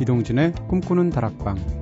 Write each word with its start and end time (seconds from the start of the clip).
이동진의 0.00 0.52
꿈꾸는 0.68 1.10
다락방 1.10 1.77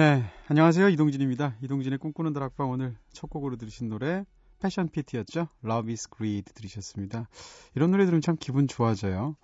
네, 0.00 0.24
안녕하세요. 0.48 0.88
이동진입니다. 0.88 1.56
이동진의 1.60 1.98
꿈꾸는 1.98 2.32
다락방 2.32 2.70
오늘 2.70 2.96
첫 3.12 3.28
곡으로 3.28 3.56
들으신 3.56 3.90
노래 3.90 4.24
패션 4.58 4.88
피트였죠. 4.88 5.48
Love 5.62 5.92
is 5.92 6.08
Greed 6.08 6.54
들으셨습니다. 6.54 7.28
이런 7.74 7.90
노래 7.90 8.06
들으면 8.06 8.22
참 8.22 8.38
기분 8.40 8.66
좋아져요. 8.66 9.36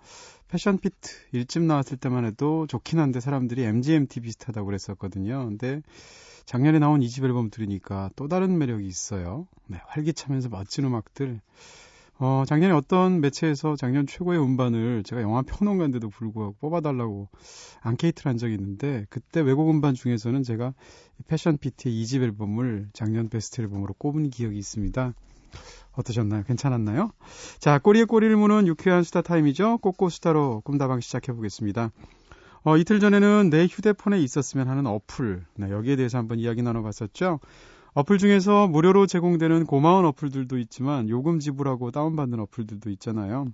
패션 0.47 0.79
피트 0.79 1.11
일집 1.33 1.61
나왔을 1.61 1.97
때만 1.97 2.25
해도 2.25 2.65
좋긴 2.65 2.97
한데 2.97 3.19
사람들이 3.19 3.65
MGMT 3.65 4.21
비슷하다고 4.21 4.65
그랬었거든요. 4.65 5.45
근데 5.45 5.83
작년에 6.47 6.79
나온 6.79 7.01
2집 7.01 7.23
앨범 7.25 7.51
들으니까 7.51 8.09
또 8.15 8.27
다른 8.27 8.57
매력이 8.57 8.87
있어요. 8.87 9.47
네, 9.67 9.79
활기차면서 9.85 10.49
멋진 10.49 10.85
음악들 10.85 11.39
어, 12.19 12.43
작년에 12.47 12.73
어떤 12.73 13.21
매체에서 13.21 13.75
작년 13.75 14.07
최고의 14.07 14.41
음반을 14.41 15.03
제가 15.03 15.21
영화 15.21 15.43
평론가인데도 15.43 16.09
불구하고 16.09 16.55
뽑아달라고 16.59 17.29
앙케이트를 17.81 18.29
한 18.29 18.37
적이 18.37 18.55
있는데 18.55 19.05
그때 19.09 19.39
외국 19.41 19.69
음반 19.69 19.93
중에서는 19.93 20.41
제가 20.41 20.73
Passion 21.27 21.57
Pit의 21.57 22.03
2집 22.03 22.23
앨범을 22.23 22.89
작년 22.93 23.29
베스트 23.29 23.61
앨범으로 23.61 23.93
꼽은 23.93 24.31
기억이 24.31 24.57
있습니다. 24.57 25.13
어떠셨나요? 25.93 26.43
괜찮았나요? 26.43 27.11
자, 27.59 27.79
꼬리에 27.79 28.05
꼬리를 28.05 28.35
무는 28.35 28.67
유쾌한 28.67 29.03
수다 29.03 29.21
타임이죠. 29.21 29.79
꼬꼬 29.79 30.09
수다로 30.09 30.61
꿈다방 30.61 31.01
시작해 31.01 31.33
보겠습니다. 31.33 31.91
어, 32.63 32.77
이틀 32.77 32.99
전에는 32.99 33.49
내 33.49 33.65
휴대폰에 33.65 34.19
있었으면 34.19 34.67
하는 34.67 34.87
어플, 34.87 35.45
네, 35.55 35.71
여기에 35.71 35.95
대해서 35.95 36.17
한번 36.17 36.39
이야기 36.39 36.61
나눠봤었죠. 36.61 37.39
어플 37.97 38.19
중에서 38.19 38.67
무료로 38.67 39.07
제공되는 39.07 39.65
고마운 39.65 40.05
어플들도 40.05 40.59
있지만 40.59 41.09
요금 41.09 41.39
지불하고 41.39 41.89
다운받는 41.89 42.39
어플들도 42.41 42.91
있잖아요. 42.91 43.47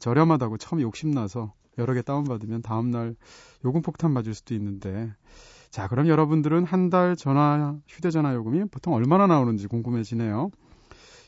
저렴하다고 0.00 0.56
처음 0.56 0.82
욕심나서 0.82 1.52
여러 1.78 1.94
개 1.94 2.02
다운받으면 2.02 2.62
다음날 2.62 3.14
요금 3.64 3.82
폭탄 3.82 4.10
맞을 4.10 4.34
수도 4.34 4.52
있는데 4.56 5.14
자 5.70 5.86
그럼 5.86 6.08
여러분들은 6.08 6.64
한 6.64 6.90
달 6.90 7.14
전화 7.14 7.76
휴대전화 7.86 8.34
요금이 8.34 8.64
보통 8.64 8.94
얼마나 8.94 9.28
나오는지 9.28 9.68
궁금해지네요. 9.68 10.50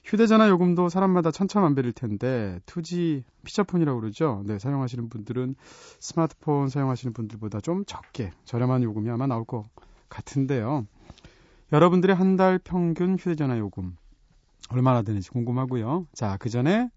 휴대전화 0.04 0.48
요금도 0.48 0.88
사람마다 0.88 1.30
천차만별일 1.30 1.92
텐데 1.92 2.58
2G 2.66 3.22
피처폰이라고 3.44 4.00
그러죠. 4.00 4.42
네, 4.44 4.58
사용하시는 4.58 5.08
분들은 5.08 5.54
스마트폰 6.00 6.68
사용하시는 6.68 7.12
분들보다 7.12 7.60
좀 7.60 7.84
적게 7.86 8.32
저렴한 8.44 8.82
요금이 8.82 9.08
아마 9.08 9.28
나올 9.28 9.44
것 9.44 9.62
같은데요. 10.08 10.88
여러분들의 11.72 12.14
한 12.14 12.36
달 12.36 12.58
평균 12.58 13.16
휴대전화 13.16 13.58
요금 13.58 13.96
얼마나 14.70 15.02
되는지 15.02 15.30
궁금하고요. 15.30 16.06
자, 16.12 16.36
그 16.38 16.48
전에 16.48 16.90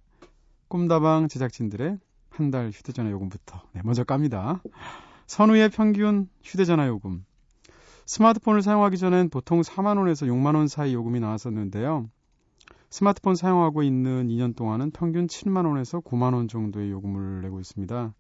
꿈다방 0.68 1.28
제작진들의 1.28 1.98
한 2.30 2.52
달 2.52 2.70
휴대전화 2.70 3.10
요금부터 3.12 3.62
네, 3.74 3.82
먼저 3.84 4.04
깝니다. 4.04 4.62
선우의 5.28 5.70
평균 5.70 6.30
휴대전화 6.44 6.88
요금. 6.88 7.26
스마트폰을 8.06 8.62
사용하기 8.62 8.98
전엔 8.98 9.30
보통 9.30 9.62
4만 9.62 9.98
원에서 9.98 10.26
6만 10.26 10.56
원 10.56 10.68
사이 10.68 10.94
요금이 10.94 11.20
나왔었는데요. 11.20 12.10
스마트폰 12.90 13.36
사용하고 13.36 13.84
있는 13.84 14.28
2년 14.28 14.56
동안은 14.56 14.92
평균 14.92 15.28
7만 15.28 15.66
원에서 15.66 16.00
9만 16.00 16.34
원 16.34 16.48
정도의 16.48 16.90
요금을 16.92 17.42
내고 17.42 17.60
있습니다. 17.60 18.14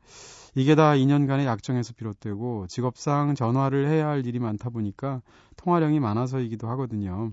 이게 0.56 0.75
다 0.75 0.91
2년간의 0.94 1.46
약정에서 1.46 1.94
비롯되고 1.94 2.68
직업상 2.68 3.34
전화를 3.35 3.88
해야 3.90 4.08
할 4.08 4.25
일이 4.25 4.40
많다 4.40 4.69
보니까 4.69 5.22
통화량이 5.56 6.00
많아서이기도 6.00 6.69
하거든요. 6.69 7.31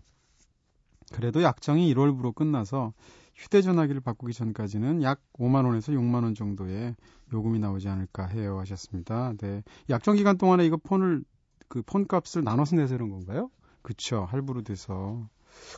그래도 1.12 1.42
약정이 1.42 1.92
1월부로 1.94 2.34
끝나서 2.34 2.92
휴대전화기를 3.36 4.00
바꾸기 4.00 4.32
전까지는 4.32 5.02
약 5.02 5.20
5만 5.38 5.66
원에서 5.66 5.92
6만 5.92 6.24
원 6.24 6.34
정도의 6.34 6.96
요금이 7.32 7.58
나오지 7.58 7.88
않을까 7.88 8.26
해요 8.26 8.58
하셨습니다. 8.60 9.34
네. 9.38 9.62
약정 9.90 10.16
기간 10.16 10.38
동안에 10.38 10.64
이거 10.64 10.78
폰을, 10.78 11.22
그 11.68 11.82
폰값을 11.82 12.44
나눠서 12.44 12.76
내세는 12.76 13.10
건가요? 13.10 13.50
그쵸. 13.82 14.26
할부로 14.30 14.62
돼서. 14.62 15.28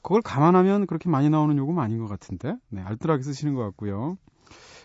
그걸 0.03 0.22
감안하면 0.22 0.87
그렇게 0.87 1.09
많이 1.09 1.28
나오는 1.31 1.56
요금 1.56 1.78
아닌 1.78 1.99
것 1.99 2.06
같은데? 2.09 2.55
네. 2.71 2.83
알뜰하게 2.83 3.22
쓰시는 3.22 3.55
것 3.55 3.62
같고요. 3.65 4.16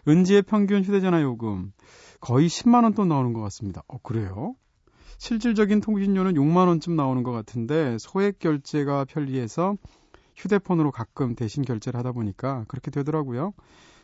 은지의 0.08 0.42
평균 0.44 0.84
휴대전화 0.84 1.22
요금. 1.22 1.72
거의 2.20 2.48
10만 2.48 2.84
원 2.84 2.94
돈 2.94 3.08
나오는 3.10 3.34
것 3.34 3.42
같습니다. 3.42 3.84
어, 3.88 3.98
그래요? 4.00 4.56
실질적인 5.18 5.80
통신료는 5.82 6.34
6만 6.36 6.68
원쯤 6.68 6.96
나오는 6.96 7.24
것 7.24 7.32
같은데 7.32 7.98
소액 8.00 8.40
결제가 8.40 9.06
편리해서 9.06 9.76
휴대폰으로 10.36 10.92
가끔 10.92 11.36
대신 11.36 11.64
결제를 11.64 11.98
하다 12.00 12.12
보니까 12.12 12.66
그렇게 12.68 12.92
되더라고요. 12.92 13.54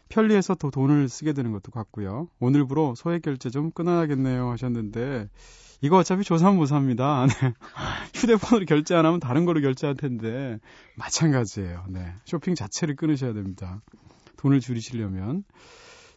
편리해서 0.09 0.55
더 0.55 0.69
돈을 0.69 1.07
쓰게 1.07 1.33
되는 1.33 1.51
것도 1.51 1.71
같고요. 1.71 2.27
오늘부로 2.39 2.95
소액 2.95 3.21
결제 3.21 3.49
좀 3.49 3.71
끊어야겠네요 3.71 4.49
하셨는데 4.49 5.29
이거 5.81 5.97
어차피 5.97 6.23
조사못삽니다 6.23 7.25
네. 7.41 7.53
휴대폰으로 8.13 8.65
결제 8.65 8.95
안 8.95 9.05
하면 9.05 9.19
다른 9.19 9.45
거로 9.45 9.61
결제할 9.61 9.95
텐데 9.95 10.59
마찬가지예요. 10.97 11.85
네. 11.89 12.13
쇼핑 12.25 12.55
자체를 12.55 12.95
끊으셔야 12.95 13.33
됩니다. 13.33 13.81
돈을 14.37 14.59
줄이시려면 14.59 15.43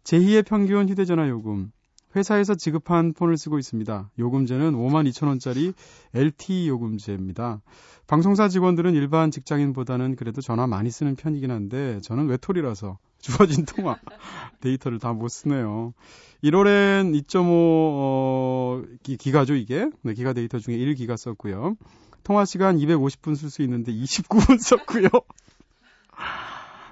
제2의 0.04 0.44
평균 0.46 0.88
휴대전화 0.88 1.28
요금 1.28 1.70
회사에서 2.14 2.54
지급한 2.54 3.12
폰을 3.14 3.36
쓰고 3.36 3.58
있습니다. 3.58 4.10
요금제는 4.18 4.72
5만 4.72 5.08
2천 5.10 5.28
원짜리 5.28 5.72
LTE 6.14 6.68
요금제입니다. 6.68 7.62
방송사 8.06 8.48
직원들은 8.48 8.94
일반 8.94 9.30
직장인보다는 9.30 10.16
그래도 10.16 10.40
전화 10.40 10.66
많이 10.66 10.90
쓰는 10.90 11.14
편이긴 11.16 11.50
한데 11.50 12.00
저는 12.02 12.26
외톨이라서 12.26 12.98
주어진 13.62 13.64
통화 13.64 13.96
데이터를 14.60 14.98
다 14.98 15.12
못 15.12 15.28
쓰네요. 15.28 15.94
1월엔 16.42 17.14
2.5 17.22 17.44
어, 17.46 18.82
기, 19.02 19.16
가죠 19.30 19.54
이게. 19.54 19.88
네, 20.02 20.14
기가 20.14 20.32
데이터 20.32 20.58
중에 20.58 20.76
1기가 20.76 21.16
썼고요. 21.16 21.76
통화 22.24 22.44
시간 22.44 22.76
250분 22.78 23.36
쓸 23.36 23.50
수 23.50 23.62
있는데 23.62 23.92
29분 23.92 24.58
썼고요. 24.62 25.08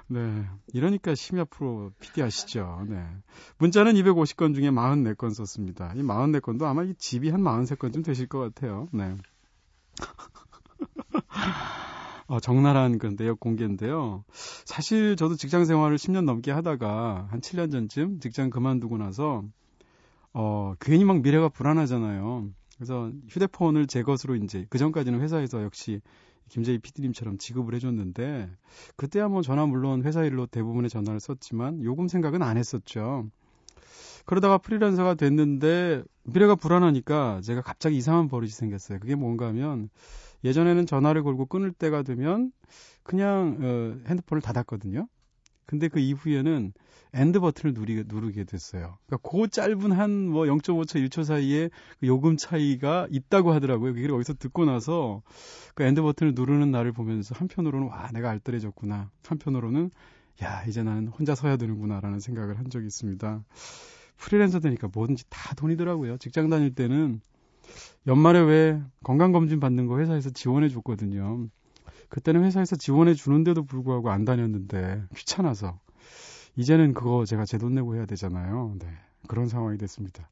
네. 0.07 0.45
이러니까 0.73 1.15
심야 1.15 1.45
프로 1.45 1.91
PD 1.99 2.21
하시죠. 2.21 2.85
네. 2.87 3.05
문자는 3.57 3.93
250건 3.93 4.53
중에 4.55 4.69
44건 4.69 5.33
썼습니다. 5.33 5.93
이 5.95 6.01
44건도 6.01 6.63
아마 6.63 6.83
이 6.83 6.93
집이 6.95 7.29
한 7.29 7.41
43건쯤 7.41 8.03
되실 8.03 8.27
것 8.27 8.39
같아요. 8.39 8.87
네. 8.91 9.15
어, 12.31 12.39
적나라한 12.39 12.97
그런 12.97 13.17
내역 13.17 13.41
공개인데요. 13.41 14.23
사실 14.63 15.17
저도 15.17 15.35
직장 15.35 15.65
생활을 15.65 15.97
10년 15.97 16.23
넘게 16.23 16.51
하다가 16.51 17.27
한 17.29 17.41
7년 17.41 17.69
전쯤 17.73 18.21
직장 18.21 18.49
그만두고 18.49 18.97
나서 18.97 19.43
어, 20.31 20.73
괜히 20.79 21.03
막 21.03 21.21
미래가 21.21 21.49
불안하잖아요. 21.49 22.49
그래서 22.77 23.11
휴대폰을 23.27 23.85
제 23.87 24.01
것으로 24.01 24.37
이제 24.37 24.65
그 24.69 24.77
전까지는 24.77 25.19
회사에서 25.19 25.61
역시 25.61 25.99
김재희 26.47 26.77
PD님처럼 26.77 27.37
지급을 27.37 27.75
해줬는데 27.75 28.49
그때야 28.95 29.27
뭐 29.27 29.41
전화 29.41 29.65
물론 29.65 30.03
회사 30.03 30.23
일로 30.23 30.45
대부분의 30.45 30.89
전화를 30.89 31.19
썼지만 31.19 31.83
요금 31.83 32.07
생각은 32.07 32.41
안 32.41 32.55
했었죠. 32.55 33.27
그러다가 34.25 34.57
프리랜서가 34.57 35.15
됐는데 35.15 36.03
미래가 36.23 36.55
불안하니까 36.55 37.41
제가 37.43 37.61
갑자기 37.61 37.97
이상한 37.97 38.29
버릇이 38.29 38.51
생겼어요. 38.51 38.99
그게 38.99 39.15
뭔가 39.15 39.47
하면 39.47 39.89
예전에는 40.43 40.85
전화를 40.85 41.23
걸고 41.23 41.45
끊을 41.45 41.71
때가 41.71 42.03
되면 42.03 42.51
그냥 43.03 43.57
어, 43.61 44.07
핸드폰을 44.07 44.41
닫았거든요. 44.41 45.07
근데 45.65 45.87
그 45.87 45.99
이후에는 45.99 46.73
end 47.13 47.39
버튼을 47.39 47.73
누리, 47.73 48.03
누르게 48.07 48.43
됐어요. 48.45 48.97
그러니까 49.05 49.29
그 49.29 49.47
짧은 49.49 49.91
한 49.91 50.09
뭐 50.29 50.45
0.5초, 50.45 51.07
1초 51.07 51.23
사이에 51.23 51.69
그 51.99 52.07
요금 52.07 52.37
차이가 52.37 53.07
있다고 53.09 53.51
하더라고요. 53.53 53.93
그걸 53.93 54.11
어디서 54.11 54.33
듣고 54.35 54.65
나서 54.65 55.21
그 55.75 55.83
end 55.83 56.01
버튼을 56.01 56.33
누르는 56.35 56.71
나를 56.71 56.91
보면서 56.91 57.35
한편으로는 57.37 57.87
와, 57.87 58.09
내가 58.13 58.29
알뜰해졌구나. 58.29 59.11
한편으로는 59.25 59.91
야, 60.43 60.63
이제 60.67 60.83
나는 60.83 61.07
혼자 61.07 61.35
서야 61.35 61.57
되는구나라는 61.57 62.19
생각을 62.19 62.57
한 62.57 62.69
적이 62.69 62.87
있습니다. 62.87 63.43
프리랜서 64.17 64.59
되니까 64.59 64.89
뭐든지 64.93 65.25
다 65.29 65.53
돈이더라고요. 65.55 66.17
직장 66.17 66.49
다닐 66.49 66.73
때는 66.73 67.21
연말에 68.07 68.39
왜 68.39 68.81
건강검진 69.03 69.59
받는 69.59 69.87
거 69.87 69.99
회사에서 69.99 70.29
지원해 70.31 70.69
줬거든요. 70.69 71.47
그때는 72.09 72.43
회사에서 72.43 72.75
지원해 72.75 73.13
주는데도 73.13 73.63
불구하고 73.63 74.09
안 74.11 74.25
다녔는데 74.25 75.03
귀찮아서 75.15 75.79
이제는 76.57 76.93
그거 76.93 77.25
제가 77.25 77.45
제 77.45 77.57
돈 77.57 77.73
내고 77.75 77.95
해야 77.95 78.05
되잖아요. 78.05 78.75
네. 78.79 78.87
그런 79.27 79.47
상황이 79.47 79.77
됐습니다. 79.77 80.29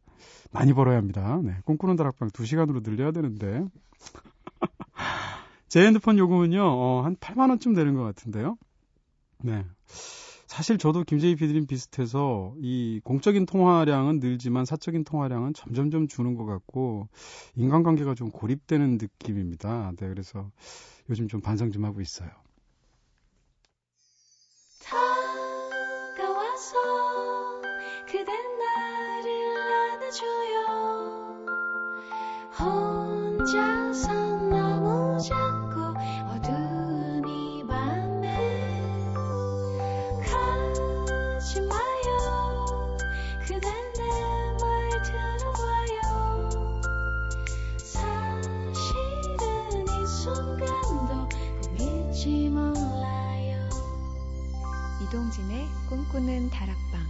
많이 0.52 0.74
벌어야 0.74 0.98
합니다. 0.98 1.40
네. 1.44 1.56
꿈꾸는 1.66 1.96
다락방 1.96 2.30
2시간으로 2.30 2.84
늘려야 2.84 3.12
되는데. 3.12 3.64
제 5.70 5.86
핸드폰 5.86 6.18
요금은요, 6.18 6.62
어, 6.64 7.02
한 7.04 7.16
8만원쯤 7.16 7.76
되는 7.76 7.94
것 7.94 8.04
같은데요. 8.04 8.58
네. 9.44 9.64
사실 10.50 10.80
저도 10.80 11.04
김재희 11.04 11.36
PD님 11.36 11.68
비슷해서 11.68 12.56
이 12.58 13.00
공적인 13.04 13.46
통화량은 13.46 14.20
늘지만 14.20 14.66
사적인 14.66 15.04
통화량은 15.04 15.54
점점점 15.54 16.08
주는 16.08 16.34
것 16.34 16.48
같고 16.48 17.08
인간관계가 17.56 18.16
좀 18.16 18.32
고립되는 18.32 18.98
느낌입니다. 18.98 19.92
네, 19.96 20.08
그래서 20.08 20.50
요즘 21.08 21.28
좀 21.28 21.40
반성 21.40 21.70
좀 21.70 21.86
하고 21.86 22.02
있어요. 22.02 22.32
다가와서 26.18 26.78
그댄 28.08 28.26
나를 28.26 29.30
안아줘요 29.94 30.50
이동진의 55.10 55.66
꿈꾸는 55.90 56.52
다락방 56.52 57.02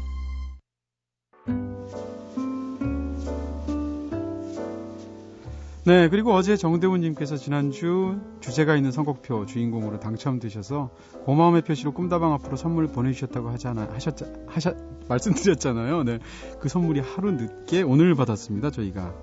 네, 5.84 6.08
그리고 6.08 6.34
어제 6.34 6.56
정대훈님께서 6.56 7.36
지난주 7.36 8.20
주제가 8.40 8.78
있는 8.78 8.92
선곡표 8.92 9.46
주인공으로 9.48 10.00
당첨되셔서 10.00 10.92
고마움의 11.26 11.64
표시로 11.64 11.92
꿈다방 11.94 12.32
앞으로 12.34 12.56
선물 12.56 12.88
보내주셨다고 12.88 13.50
하잖아, 13.50 13.90
하셨, 13.92 14.16
하셨, 14.48 14.78
말씀드렸잖아요. 15.10 16.04
네. 16.04 16.20
그 16.60 16.70
선물이 16.70 17.00
하루 17.00 17.32
늦게 17.32 17.82
오늘 17.82 18.16
받았습니다, 18.16 18.72
저희가. 18.72 19.14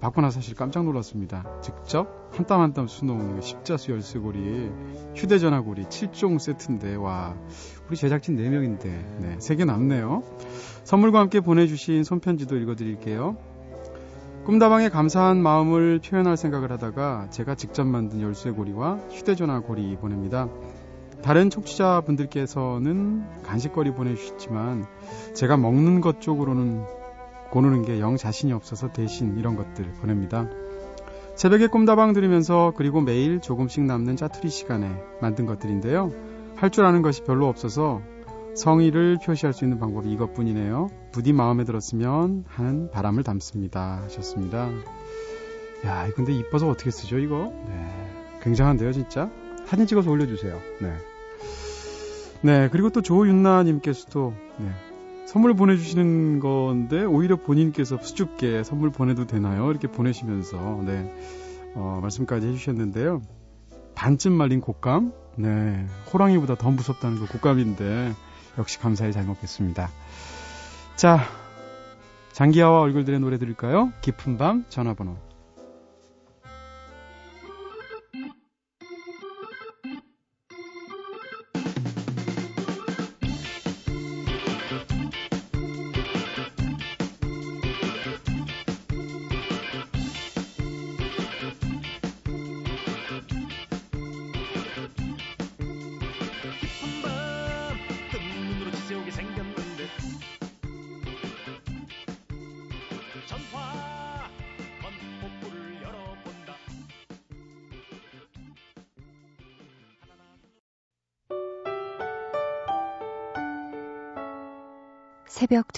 받고 0.00 0.20
나서 0.20 0.40
사실 0.40 0.54
깜짝 0.54 0.84
놀랐습니다. 0.84 1.44
직접 1.62 2.24
한 2.32 2.46
땀 2.46 2.60
한땀 2.60 2.88
수놓은 2.88 3.40
십자수 3.40 3.92
열쇠고리, 3.92 4.70
휴대전화 5.14 5.60
고리 5.60 5.84
7종 5.84 6.38
세트인데, 6.38 6.96
와, 6.96 7.34
우리 7.88 7.96
제작진 7.96 8.36
4명인데, 8.36 8.82
네, 8.84 9.36
3개 9.38 9.64
남네요. 9.64 10.22
선물과 10.84 11.20
함께 11.20 11.40
보내주신 11.40 12.02
손편지도 12.04 12.56
읽어드릴게요. 12.56 13.36
꿈다방에 14.44 14.90
감사한 14.90 15.38
마음을 15.42 16.00
표현할 16.00 16.36
생각을 16.36 16.70
하다가 16.72 17.28
제가 17.30 17.54
직접 17.54 17.84
만든 17.86 18.20
열쇠고리와 18.20 18.98
휴대전화 19.10 19.60
고리 19.60 19.96
보냅니다. 19.96 20.48
다른 21.22 21.48
청취자분들께서는 21.48 23.24
간식거리 23.44 23.92
보내주셨지만 23.92 24.84
제가 25.34 25.56
먹는 25.56 26.02
것 26.02 26.20
쪽으로는 26.20 26.84
고르는 27.54 27.82
게 27.82 28.00
영 28.00 28.16
자신이 28.16 28.52
없어서 28.52 28.92
대신 28.92 29.38
이런 29.38 29.54
것들 29.54 29.84
보냅니다. 30.00 30.48
새벽에 31.36 31.68
꿈다방 31.68 32.12
들으면서 32.12 32.72
그리고 32.76 33.00
매일 33.00 33.40
조금씩 33.40 33.84
남는 33.84 34.16
짜투리 34.16 34.50
시간에 34.50 34.90
만든 35.20 35.46
것들인데요. 35.46 36.10
할 36.56 36.70
줄 36.70 36.84
아는 36.84 37.00
것이 37.02 37.22
별로 37.22 37.46
없어서 37.46 38.02
성의를 38.56 39.18
표시할 39.24 39.52
수 39.52 39.64
있는 39.64 39.78
방법이 39.78 40.10
이것뿐이네요. 40.12 40.90
부디 41.12 41.32
마음에 41.32 41.62
들었으면 41.64 42.44
하는 42.48 42.90
바람을 42.90 43.22
담습니다. 43.22 44.00
하셨습니다. 44.04 44.68
야, 45.86 46.08
근데 46.16 46.32
이뻐서 46.32 46.68
어떻게 46.68 46.90
쓰죠, 46.90 47.18
이거? 47.18 47.52
네. 47.68 47.88
굉장한데요, 48.42 48.92
진짜? 48.92 49.30
사진 49.66 49.86
찍어서 49.86 50.10
올려주세요. 50.10 50.60
네. 50.80 50.92
네, 52.42 52.68
그리고 52.70 52.90
또 52.90 53.00
조윤나님께서도, 53.00 54.34
네. 54.58 54.66
선물 55.34 55.52
보내주시는 55.54 56.38
건데, 56.38 57.02
오히려 57.02 57.34
본인께서 57.34 57.98
수줍게 57.98 58.62
선물 58.62 58.90
보내도 58.90 59.26
되나요? 59.26 59.68
이렇게 59.68 59.88
보내시면서, 59.88 60.80
네. 60.86 61.12
어, 61.74 61.98
말씀까지 62.00 62.46
해주셨는데요. 62.46 63.20
반쯤 63.96 64.32
말린 64.32 64.60
곶감? 64.60 65.12
네. 65.34 65.86
호랑이보다 66.12 66.54
더 66.54 66.70
무섭다는 66.70 67.18
그 67.18 67.26
곶감인데, 67.26 68.12
역시 68.58 68.78
감사히 68.78 69.10
잘 69.10 69.24
먹겠습니다. 69.24 69.90
자, 70.94 71.18
장기하와 72.30 72.82
얼굴들의 72.82 73.18
노래 73.18 73.36
들을까요? 73.36 73.92
깊은 74.02 74.38
밤 74.38 74.64
전화번호. 74.68 75.16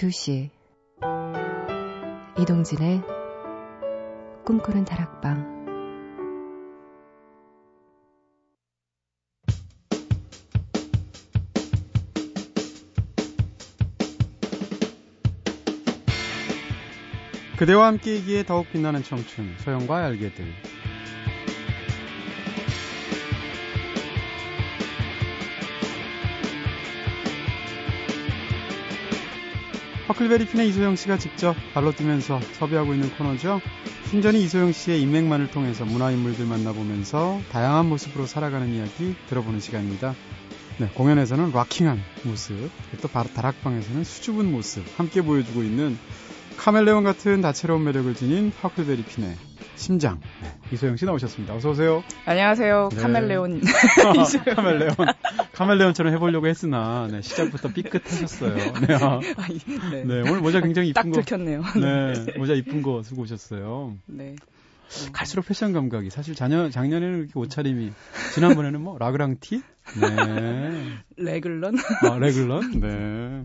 새벽 0.06 0.10
2시. 0.10 0.50
이동진의 2.38 3.02
꿈꾸는 4.44 4.84
다락방. 4.84 5.56
그대와 17.58 17.86
함께이기에 17.86 18.44
더욱 18.44 18.70
빛나는 18.70 19.02
청춘 19.02 19.56
소영과 19.58 20.04
알게들 20.04 20.44
허클베리 30.16 30.46
핀의 30.46 30.70
이소영 30.70 30.96
씨가 30.96 31.18
직접 31.18 31.54
발로 31.74 31.92
뛰면서 31.92 32.40
섭외하고 32.54 32.94
있는 32.94 33.10
코너죠. 33.16 33.60
순전히 34.04 34.42
이소영 34.44 34.72
씨의 34.72 35.02
인맥만을 35.02 35.50
통해서 35.50 35.84
문화인물들 35.84 36.46
만나보면서 36.46 37.38
다양한 37.52 37.86
모습으로 37.86 38.24
살아가는 38.24 38.66
이야기 38.72 39.14
들어보는 39.28 39.60
시간입니다. 39.60 40.14
네, 40.78 40.88
공연에서는 40.94 41.52
락킹한 41.52 42.00
모습, 42.24 42.70
또 43.02 43.08
다락방에서는 43.08 44.04
수줍은 44.04 44.50
모습 44.50 44.84
함께 44.98 45.20
보여주고 45.20 45.62
있는 45.62 45.98
카멜레온 46.56 47.04
같은 47.04 47.42
다채로운 47.42 47.84
매력을 47.84 48.14
지닌 48.14 48.52
허클베리 48.62 49.02
핀의 49.04 49.36
심장. 49.74 50.20
네, 50.42 50.48
이소영 50.72 50.96
씨 50.96 51.04
나오셨습니다. 51.04 51.54
어서 51.54 51.70
오세요. 51.70 52.02
안녕하세요. 52.24 52.88
네. 52.90 53.02
카멜레온. 53.02 53.60
카멜레온. 54.56 54.94
카멜레온처럼 55.56 56.12
해보려고 56.12 56.46
했으나 56.46 57.08
네, 57.10 57.22
시작부터 57.22 57.68
삐끗하셨어요. 57.72 58.54
네, 58.86 58.94
아, 59.00 59.20
네. 59.90 60.04
네. 60.04 60.20
오늘 60.20 60.40
모자 60.40 60.60
굉장히 60.60 60.90
이쁜 60.90 61.10
거. 61.10 61.16
딱 61.16 61.24
들켰네요. 61.24 61.62
네, 61.80 62.36
모자 62.38 62.52
이쁜 62.52 62.82
거 62.82 63.02
쓰고 63.02 63.22
오셨어요. 63.22 63.96
네. 64.06 64.36
갈수록 65.12 65.46
패션 65.46 65.72
감각이 65.72 66.10
사실 66.10 66.34
작년 66.36 66.70
작년에는 66.70 67.18
이렇게 67.18 67.32
옷차림이 67.34 67.90
지난번에는 68.34 68.80
뭐 68.80 68.98
라그랑 68.98 69.38
티, 69.40 69.60
네, 70.00 70.84
레글런, 71.16 71.74
아 72.08 72.18
레글런, 72.18 72.80
네. 72.80 73.44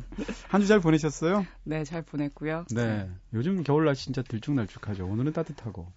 한 0.49 0.61
주 0.61 0.67
잘 0.67 0.79
보내셨어요? 0.81 1.47
네, 1.63 1.83
잘 1.83 2.03
보냈고요. 2.03 2.65
네, 2.75 3.09
요즘 3.33 3.63
겨울날 3.63 3.95
진짜 3.95 4.21
들쭉날쭉하죠. 4.21 5.07
오늘은 5.07 5.33
따뜻하고. 5.33 5.87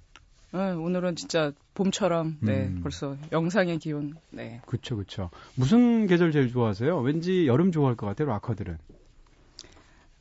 네, 0.54 0.70
오늘은 0.70 1.16
진짜 1.16 1.50
봄처럼 1.74 2.36
네 2.40 2.66
음. 2.68 2.80
벌써 2.82 3.16
영상의 3.32 3.78
기온. 3.78 4.14
네. 4.30 4.60
그렇죠, 4.66 4.94
그렇죠. 4.94 5.30
무슨 5.56 6.06
계절 6.06 6.30
제일 6.30 6.48
좋아하세요? 6.48 6.96
왠지 7.00 7.48
여름 7.48 7.72
좋아할 7.72 7.96
것 7.96 8.06
같아요, 8.06 8.28
락커들은. 8.28 8.78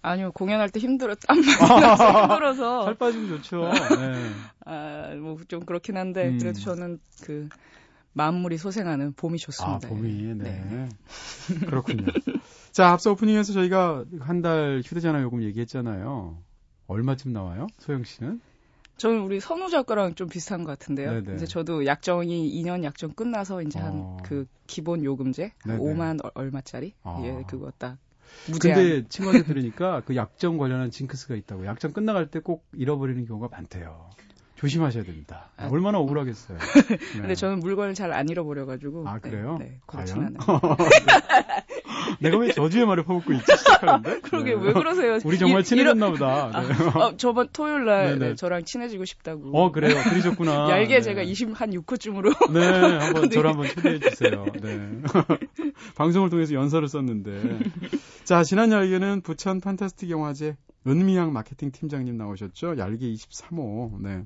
아니요, 0.01 0.31
공연할 0.33 0.69
때 0.69 0.79
힘들어, 0.79 1.13
땀 1.15 1.37
많이 1.39 1.81
나서 1.81 2.21
힘들어서. 2.23 2.83
살 2.85 2.95
빠지면 2.95 3.29
좋죠. 3.29 3.71
네. 3.71 4.31
아, 4.65 5.13
뭐 5.21 5.37
좀 5.47 5.65
그렇긴 5.65 5.95
한데, 5.97 6.29
음. 6.29 6.39
그래도 6.39 6.59
저는 6.59 6.99
그, 7.23 7.47
만물이 8.13 8.57
소생하는 8.57 9.13
봄이 9.13 9.37
좋습니다. 9.37 9.87
아, 9.87 9.89
봄이, 9.89 10.11
네. 10.35 10.63
네. 10.69 10.89
그렇군요. 11.67 12.05
자, 12.73 12.89
앞서 12.89 13.11
오프닝에서 13.11 13.53
저희가 13.53 14.03
한 14.19 14.41
달 14.41 14.81
휴대전화 14.83 15.21
요금 15.21 15.41
얘기했잖아요. 15.43 16.37
얼마쯤 16.87 17.31
나와요? 17.31 17.67
소영 17.79 18.03
씨는? 18.03 18.41
저는 18.97 19.21
우리 19.21 19.39
선우 19.39 19.69
작가랑 19.69 20.15
좀 20.15 20.29
비슷한 20.29 20.63
것 20.63 20.71
같은데요. 20.77 21.23
네네. 21.23 21.35
이제 21.35 21.45
저도 21.45 21.85
약정이 21.85 22.50
2년 22.63 22.83
약정 22.83 23.13
끝나서 23.13 23.62
이제 23.62 23.79
어. 23.79 24.17
한그 24.19 24.45
기본 24.67 25.03
요금제 25.03 25.51
네네. 25.65 25.79
5만 25.79 26.19
얼마짜리 26.35 26.93
아. 27.03 27.21
예 27.25 27.43
그거 27.47 27.71
딱 27.77 27.97
무제한. 28.50 28.81
근데 28.81 29.07
친구한테 29.09 29.43
들으니까 29.45 30.01
그 30.05 30.15
약정 30.15 30.57
관련한 30.57 30.89
징크스가 30.91 31.35
있다고. 31.35 31.65
약정 31.65 31.91
끝나갈 31.93 32.29
때 32.29 32.39
꼭 32.39 32.65
잃어버리는 32.73 33.25
경우가 33.25 33.50
많대요. 33.51 34.09
조심하셔야 34.55 35.03
됩니다. 35.03 35.50
아, 35.57 35.67
얼마나 35.67 35.97
억울하겠어요. 36.00 36.57
네. 36.88 36.97
근데 37.19 37.35
저는 37.35 37.59
물건을 37.59 37.95
잘 37.95 38.13
안 38.13 38.29
잃어버려가지고. 38.29 39.07
아 39.07 39.19
그래요? 39.19 39.57
네, 39.59 39.65
네 39.65 39.79
과연? 39.88 40.38
내가 42.20 42.38
왜 42.38 42.51
저주의 42.51 42.86
말을 42.86 43.03
퍼붓고 43.03 43.34
있지 43.34 43.58
시작하는데? 43.58 44.22
그러게 44.22 44.55
네. 44.55 44.62
왜 44.62 44.74
그러세요? 44.74 45.17
우리 45.24 45.38
정말 45.38 45.63
친해졌나 45.63 46.10
보다. 46.12 46.51
네. 46.51 46.74
아, 46.93 47.00
어, 47.00 47.17
저번 47.17 47.50
토요일 47.51 47.86
날 47.86 48.20
네, 48.20 48.36
저랑 48.36 48.65
친해지고 48.65 49.05
싶다고. 49.05 49.51
어 49.58 49.72
그래요. 49.72 49.96
그러셨구나. 50.03 50.70
얄게 50.72 51.01
제가 51.01 51.24
20한 51.24 51.74
6호쯤으로. 51.84 52.53
네, 52.53 52.98
한번 52.98 53.29
저를 53.32 53.50
한번 53.50 53.67
초대해 53.67 54.00
주세요. 54.00 54.46
네. 54.62 55.01
방송을 55.96 56.29
통해서 56.29 56.53
연설을 56.53 56.88
썼는데. 56.88 57.60
자 58.24 58.43
지난 58.43 58.72
얄게는 58.72 59.22
부천 59.22 59.62
판타스틱 59.62 60.10
영화제 60.10 60.55
은미향 60.88 61.34
마케팅 61.34 61.72
팀장님 61.72 62.17
나오셨죠. 62.17 62.77
얄게 62.77 63.13
23호. 63.13 64.01
네. 64.01 64.24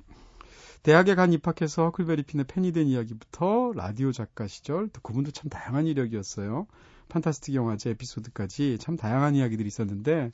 대학에 0.83 1.15
간 1.15 1.33
입학해서 1.33 1.83
허클베리핀의 1.85 2.45
팬이 2.47 2.71
된 2.71 2.87
이야기부터 2.87 3.73
라디오 3.75 4.11
작가 4.11 4.47
시절 4.47 4.87
또 4.89 5.01
그분도 5.01 5.31
참 5.31 5.49
다양한 5.49 5.85
이력이었어요. 5.85 6.67
판타스틱 7.09 7.55
영화제 7.55 7.91
에피소드까지 7.91 8.77
참 8.79 8.97
다양한 8.97 9.35
이야기들이 9.35 9.67
있었는데 9.67 10.31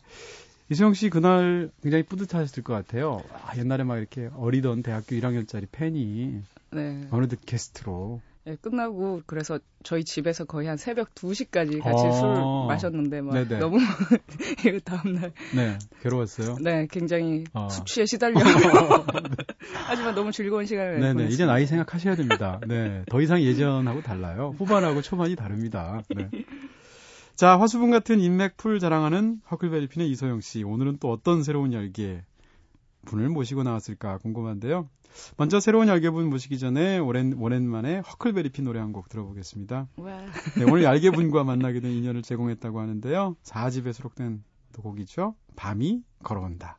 이수영 0.69 0.93
씨 0.93 1.09
그날 1.09 1.69
굉장히 1.81 2.03
뿌듯하셨을 2.03 2.63
것 2.63 2.73
같아요. 2.73 3.21
아, 3.33 3.57
옛날에 3.57 3.83
막 3.83 3.97
이렇게 3.97 4.29
어리던 4.35 4.83
대학교 4.83 5.15
1학년짜리 5.15 5.67
팬이 5.71 6.41
네. 6.71 7.07
어느덧 7.11 7.39
게스트로 7.45 8.21
예, 8.45 8.57
끝나고 8.57 9.21
그래서 9.25 9.57
저희 9.83 10.03
집에서 10.03 10.43
거의 10.43 10.67
한 10.67 10.75
새벽 10.75 11.15
2시까지 11.15 11.81
같이 11.81 12.05
어... 12.05 12.11
술 12.11 12.67
마셨는데 12.67 13.21
막 13.21 13.33
네네. 13.35 13.59
너무 13.59 13.77
이거 14.67 14.79
다음 14.83 15.15
날 15.15 15.31
네, 15.55 15.77
괴로웠어요. 16.01 16.57
네, 16.59 16.87
굉장히 16.91 17.45
어... 17.53 17.69
숙취에 17.69 18.05
시달려. 18.05 18.41
하지만 19.87 20.13
너무 20.13 20.33
즐거운 20.33 20.65
시간을 20.65 20.95
네네, 20.95 21.13
보냈습니다. 21.13 21.33
이제 21.33 21.45
나이 21.45 21.65
생각하셔야 21.65 22.15
됩니다. 22.15 22.59
네, 22.67 23.05
더 23.09 23.21
이상 23.21 23.41
예전하고 23.41 24.01
달라요. 24.01 24.55
후반하고 24.57 25.01
초반이 25.01 25.37
다릅니다. 25.37 26.01
네. 26.13 26.29
자, 27.35 27.59
화수분 27.59 27.89
같은 27.91 28.19
인맥 28.19 28.57
풀 28.57 28.79
자랑하는 28.79 29.41
허클베리핀의 29.49 30.09
이소영 30.11 30.41
씨. 30.41 30.63
오늘은 30.63 30.97
또 30.99 31.11
어떤 31.11 31.43
새로운 31.43 31.73
열기에 31.73 32.23
분을 33.05 33.29
모시고 33.29 33.63
나왔을까 33.63 34.19
궁금한데요. 34.19 34.87
먼저 35.37 35.59
새로운 35.59 35.87
얄개분 35.87 36.29
모시기 36.29 36.57
전에 36.57 36.97
오랜, 36.99 37.33
오랜만에 37.33 37.99
허클베리핀 37.99 38.65
노래 38.65 38.79
한 38.79 38.93
곡 38.93 39.09
들어보겠습니다. 39.09 39.87
네, 40.57 40.63
오늘 40.65 40.83
얄개분과 40.83 41.43
만나게 41.43 41.79
된 41.81 41.91
인연을 41.91 42.21
제공했다고 42.21 42.79
하는데요. 42.79 43.35
4집에 43.43 43.93
수록된 43.93 44.43
곡이죠. 44.77 45.35
밤이 45.55 46.03
걸어온다. 46.23 46.77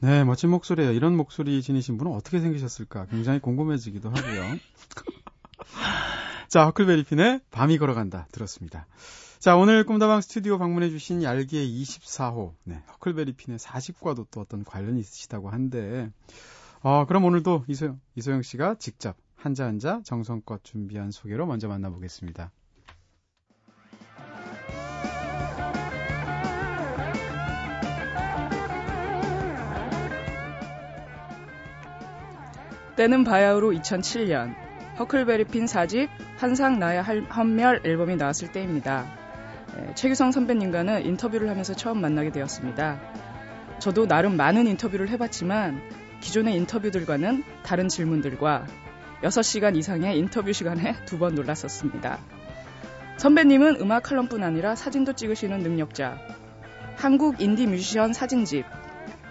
네, 0.00 0.22
멋진 0.22 0.50
목소리예요. 0.50 0.92
이런 0.92 1.16
목소리 1.16 1.60
지니신 1.60 1.98
분은 1.98 2.12
어떻게 2.12 2.38
생기셨을까 2.38 3.06
굉장히 3.06 3.40
궁금해지기도 3.40 4.10
하고요. 4.10 4.58
자, 6.48 6.66
허클베리핀의 6.66 7.40
밤이 7.50 7.78
걸어간다 7.78 8.28
들었습니다. 8.30 8.86
자, 9.40 9.56
오늘 9.56 9.84
꿈다방 9.84 10.20
스튜디오 10.20 10.56
방문해 10.58 10.90
주신 10.90 11.24
얄기의 11.24 11.82
24호, 11.82 12.54
네, 12.62 12.82
허클베리핀의 12.92 13.58
40과도 13.58 14.28
또 14.30 14.40
어떤 14.40 14.64
관련이 14.64 15.00
있으시다고 15.00 15.50
한데, 15.50 16.08
어, 16.80 17.04
그럼 17.06 17.24
오늘도 17.24 17.64
이소영, 17.66 18.00
이소영 18.14 18.42
씨가 18.42 18.76
직접 18.76 19.16
한자 19.34 19.66
한자 19.66 20.00
정성껏 20.04 20.62
준비한 20.62 21.10
소개로 21.10 21.44
먼저 21.44 21.66
만나보겠습니다. 21.66 22.52
때는 32.98 33.22
바야흐로 33.22 33.70
2007년 33.70 34.56
허클베리핀 34.98 35.66
4집 35.66 36.08
한상 36.36 36.80
나야 36.80 37.02
헌멸 37.04 37.82
앨범이 37.84 38.16
나왔을 38.16 38.50
때입니다. 38.50 39.06
최규성 39.94 40.32
선배님과는 40.32 41.06
인터뷰를 41.06 41.48
하면서 41.48 41.74
처음 41.74 42.00
만나게 42.00 42.32
되었습니다. 42.32 42.98
저도 43.78 44.08
나름 44.08 44.36
많은 44.36 44.66
인터뷰를 44.66 45.10
해봤지만 45.10 45.80
기존의 46.22 46.56
인터뷰들과는 46.56 47.44
다른 47.62 47.88
질문들과 47.88 48.66
6시간 49.22 49.76
이상의 49.76 50.18
인터뷰 50.18 50.52
시간에 50.52 50.96
두 51.06 51.18
번 51.18 51.36
놀랐었습니다. 51.36 52.18
선배님은 53.16 53.76
음악 53.80 54.02
칼럼뿐 54.02 54.42
아니라 54.42 54.74
사진도 54.74 55.12
찍으시는 55.12 55.60
능력자, 55.60 56.18
한국 56.96 57.40
인디 57.40 57.68
뮤지션 57.68 58.12
사진집, 58.12 58.64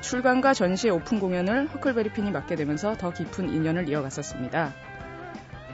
출간과 0.02 0.54
전시의 0.54 0.94
오픈 0.94 1.20
공연을 1.20 1.68
허클베리핀이 1.68 2.32
맡게 2.32 2.56
되면서 2.56 2.96
더 2.96 3.12
깊은 3.12 3.50
인연을 3.50 3.90
이어갔었습니다. 3.90 4.74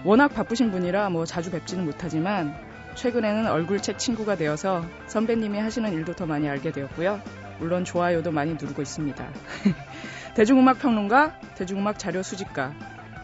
워낙 0.03 0.29
바쁘신 0.29 0.71
분이라 0.71 1.09
뭐 1.09 1.25
자주 1.25 1.51
뵙지는 1.51 1.85
못하지만 1.85 2.55
최근에는 2.95 3.47
얼굴책 3.47 3.97
친구가 3.97 4.35
되어서 4.35 4.85
선배님이 5.07 5.59
하시는 5.59 5.91
일도 5.91 6.13
더 6.13 6.25
많이 6.25 6.47
알게 6.49 6.71
되었고요. 6.71 7.21
물론 7.59 7.85
좋아요도 7.85 8.31
많이 8.31 8.53
누르고 8.53 8.81
있습니다. 8.81 9.25
대중음악 10.35 10.79
평론가, 10.79 11.39
대중음악 11.55 11.99
자료 11.99 12.23
수집가, 12.23 12.73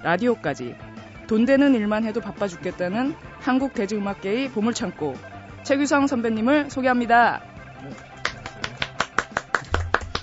라디오까지 0.04 0.76
돈 1.28 1.46
되는 1.46 1.76
일만 1.76 2.06
해도 2.06 2.22
바빠 2.22 2.48
죽겠다는 2.48 3.16
한국 3.40 3.74
대중음악계의 3.74 4.50
보물창고 4.50 5.16
최규성 5.64 6.08
선배님을 6.08 6.70
소개합니다. 6.70 7.42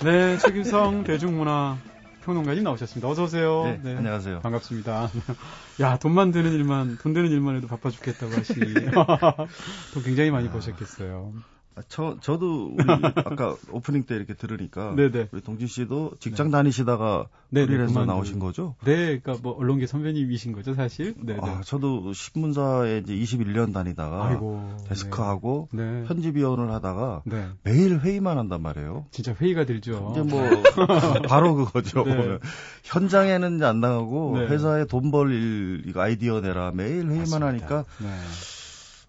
네, 0.03 0.37
최규성 0.37 1.03
대중문화 1.03 1.77
평론가님 2.23 2.63
나오셨습니다. 2.63 3.07
어서 3.07 3.23
오세요. 3.23 3.63
네, 3.65 3.79
네, 3.83 3.95
안녕하세요. 3.97 4.41
반갑습니다. 4.41 5.09
야, 5.81 5.97
돈 5.97 6.11
만 6.11 6.31
드는 6.31 6.51
일만, 6.53 6.97
돈 6.97 7.13
되는 7.13 7.29
일만 7.31 7.55
해도 7.55 7.67
바빠 7.67 7.89
죽겠다고 7.89 8.33
하시니. 8.33 8.73
돈 9.93 10.03
굉장히 10.03 10.29
많이 10.31 10.49
버셨겠어요. 10.49 11.33
아, 11.77 11.81
저 11.89 12.17
저도 12.21 12.73
우리 12.73 12.83
아까 13.25 13.55
오프닝 13.71 14.03
때 14.05 14.15
이렇게 14.15 14.33
들으니까 14.33 14.95
네네. 14.95 15.29
우리 15.31 15.41
동진 15.41 15.67
씨도 15.67 16.13
직장 16.19 16.47
네. 16.47 16.51
다니시다가 16.53 17.27
프리랜서 17.51 18.03
나오신 18.05 18.39
거죠? 18.39 18.75
네, 18.83 19.19
그러니까 19.19 19.35
뭐 19.43 19.53
언론계 19.57 19.85
선배님이신 19.87 20.53
거죠, 20.53 20.73
사실. 20.73 21.13
네. 21.21 21.37
아, 21.39 21.61
저도 21.63 22.13
신문사에 22.13 23.03
이제 23.05 23.13
21년 23.15 23.73
다니다가 23.73 24.25
아이고, 24.27 24.75
데스크하고 24.89 25.69
네. 25.71 25.83
네. 26.01 26.03
편집위원을 26.07 26.71
하다가 26.71 27.21
네. 27.25 27.47
매일 27.63 27.99
회의만 27.99 28.37
한단 28.37 28.61
말이에요. 28.63 29.05
진짜 29.11 29.33
회의가 29.39 29.65
들죠. 29.65 30.09
이제 30.11 30.21
뭐 30.23 30.41
바로 31.29 31.53
그거죠. 31.55 32.03
네. 32.05 32.39
현장에는 32.83 33.63
안 33.63 33.79
나가고 33.79 34.39
네. 34.39 34.47
회사에 34.47 34.85
돈 34.85 35.11
벌 35.11 35.31
일 35.31 35.83
이거 35.85 36.01
아이디어 36.01 36.41
내라 36.41 36.71
매일 36.73 37.05
회의만 37.07 37.17
맞습니다. 37.39 37.47
하니까. 37.47 37.85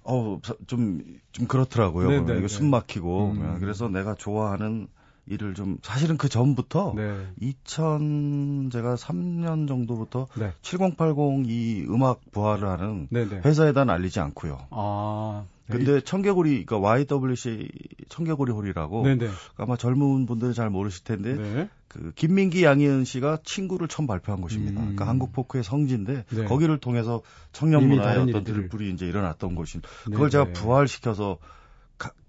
어, 0.08 0.40
좀, 0.66 1.02
좀 1.32 1.46
그렇더라고요. 1.46 2.08
네네, 2.08 2.38
이거 2.38 2.48
네. 2.48 2.48
숨 2.48 2.70
막히고. 2.70 3.32
음. 3.32 3.54
예, 3.56 3.60
그래서 3.60 3.88
내가 3.88 4.14
좋아하는 4.14 4.88
일을 5.26 5.52
좀, 5.54 5.76
사실은 5.82 6.16
그 6.16 6.30
전부터, 6.30 6.94
네. 6.96 7.26
2000, 7.40 8.70
제가 8.72 8.94
3년 8.96 9.68
정도부터, 9.68 10.28
네. 10.34 10.52
7080 10.62 11.44
이 11.46 11.84
음악 11.90 12.20
부활을 12.32 12.66
하는 12.68 13.08
네네. 13.10 13.42
회사에다 13.44 13.84
날리지 13.84 14.18
않고요. 14.20 14.58
아. 14.70 15.44
근데 15.70 16.00
청개구리, 16.00 16.64
그러니까 16.64 16.78
YWC 16.78 17.68
청개구리 18.08 18.52
홀이라고 18.52 19.02
네네. 19.04 19.28
아마 19.56 19.76
젊은 19.76 20.26
분들은 20.26 20.54
잘 20.54 20.70
모르실 20.70 21.04
텐데 21.04 21.34
네. 21.34 21.68
그 21.88 22.12
김민기 22.14 22.64
양희은 22.64 23.04
씨가 23.04 23.38
친구를 23.44 23.88
처음 23.88 24.06
발표한 24.06 24.40
곳입니다. 24.40 24.80
음. 24.80 24.84
그러니까 24.96 25.08
한국 25.08 25.32
포크의 25.32 25.64
성지인데 25.64 26.24
네. 26.28 26.44
거기를 26.44 26.78
통해서 26.78 27.22
청년 27.52 27.86
문화의 27.88 28.18
어떤 28.18 28.44
들불이 28.44 28.90
이제 28.90 29.06
일어났던 29.06 29.54
곳인. 29.54 29.82
그걸 30.04 30.30
제가 30.30 30.52
부활시켜서 30.52 31.38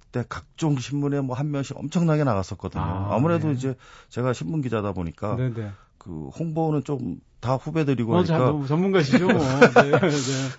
그때 0.10 0.24
각종 0.28 0.78
신문에 0.78 1.22
뭐한 1.22 1.52
명씩 1.52 1.78
엄청나게 1.78 2.24
나갔었거든요. 2.24 2.82
아, 2.82 3.18
무래도 3.20 3.48
네. 3.50 3.54
이제 3.54 3.76
제가 4.10 4.34
신문 4.34 4.62
기자다 4.62 4.94
보니까 4.94 5.36
네네. 5.36 5.72
그 6.00 6.30
홍보는 6.30 6.84
좀 6.84 7.20
다 7.40 7.56
후배들이고 7.56 8.14
어, 8.14 8.18
하니까 8.18 8.66
전문가시죠. 8.68 9.28
뭐. 9.28 9.34
네, 9.40 9.92
네. 9.92 10.10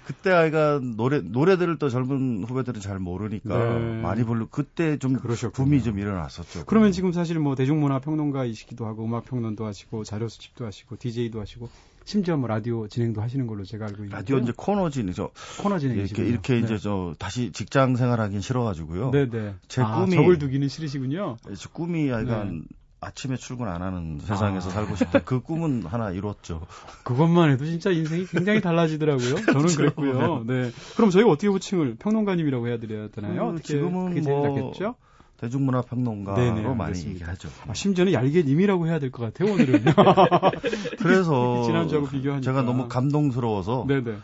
그때 0.07 0.31
아이가 0.33 0.81
노래 0.83 1.21
노래들을 1.21 1.79
또 1.79 1.91
젊은 1.91 2.45
후배들은 2.45 2.81
잘 2.81 2.99
모르니까 2.99 3.79
네. 3.79 4.01
많이 4.01 4.25
불러 4.25 4.47
그때 4.51 4.99
좀 4.99 5.15
그러셨군요. 5.15 5.67
붐이 5.69 5.83
좀 5.83 5.99
일어났었죠. 5.99 6.65
그러면 6.65 6.93
지금 6.93 7.13
사실 7.13 7.39
뭐 7.39 7.55
대중문화 7.55 7.99
평론가이시기도 7.99 8.87
하고 8.87 9.05
음악 9.05 9.27
평론도 9.27 9.67
하시고 9.67 10.05
자료 10.05 10.29
수집도 10.29 10.65
하시고 10.65 10.97
DJ도 10.97 11.41
하시고 11.41 11.69
심지어 12.07 12.39
뭐 12.39 12.49
라디오 12.49 12.89
진행도 12.89 13.21
하시는 13.21 13.47
걸로 13.47 13.63
제가 13.65 13.85
알고 13.85 13.99
있는데 13.99 14.17
라디오 14.17 14.39
이제 14.39 14.53
코너 14.57 14.89
진행저 14.89 15.31
코너 15.61 15.79
진행 15.79 15.99
이렇게 15.99 16.25
이렇게 16.25 16.55
네. 16.55 16.61
이제 16.61 16.79
저 16.79 17.15
다시 17.19 17.53
직장 17.53 17.97
생활하긴 17.97 18.41
싫어가지고요. 18.41 19.11
네네. 19.11 19.31
네. 19.31 19.55
제 19.69 19.83
아, 19.83 20.01
꿈이 20.01 20.17
적을 20.17 20.39
두기는 20.39 20.67
싫으시군요. 20.67 21.37
제 21.55 21.69
꿈이 21.71 22.09
약간 22.09 22.61
네. 22.61 22.80
아침에 23.03 23.37
출근 23.37 23.69
안 23.69 23.81
하는 23.83 24.19
세상에서 24.21 24.69
아. 24.69 24.73
살고 24.73 24.97
싶다. 24.97 25.21
그 25.21 25.41
꿈은 25.41 25.85
하나 25.87 26.11
이뤘죠. 26.11 26.61
그것만 27.05 27.51
해도 27.51 27.65
진짜 27.65 27.91
인생이 27.91 28.27
굉장히 28.27 28.61
달라지더라고요. 28.61 29.37
저는 29.37 29.53
그렇죠. 29.55 29.77
그랬고요. 29.77 30.45
네. 30.47 30.71
그럼 30.97 31.11
저희가 31.11 31.31
어떻게 31.31 31.49
호칭을 31.49 31.97
평론가님이라고 31.99 32.69
해야 32.69 32.79
드려야 32.79 33.09
되나요? 33.09 33.55
그, 33.55 33.63
지금은 33.63 34.23
뭐 34.23 34.49
낫겠죠? 34.49 34.97
대중문화 35.39 35.81
평론가로 35.81 36.37
네네, 36.37 36.61
많이 36.63 36.83
알겠습니다. 36.83 37.15
얘기하죠. 37.21 37.49
아, 37.67 37.73
심지어는 37.73 38.13
얄개 38.13 38.43
님이라고 38.43 38.87
해야 38.87 38.99
될 38.99 39.11
것 39.11 39.23
같아요 39.33 39.55
오늘은. 39.55 39.85
그래서 41.01 41.63
지난주하고 41.65 42.09
비교하니까 42.09 42.45
제가 42.45 42.63
너무 42.63 42.89
감동스러워서 42.89 43.87
네네. 43.89 44.19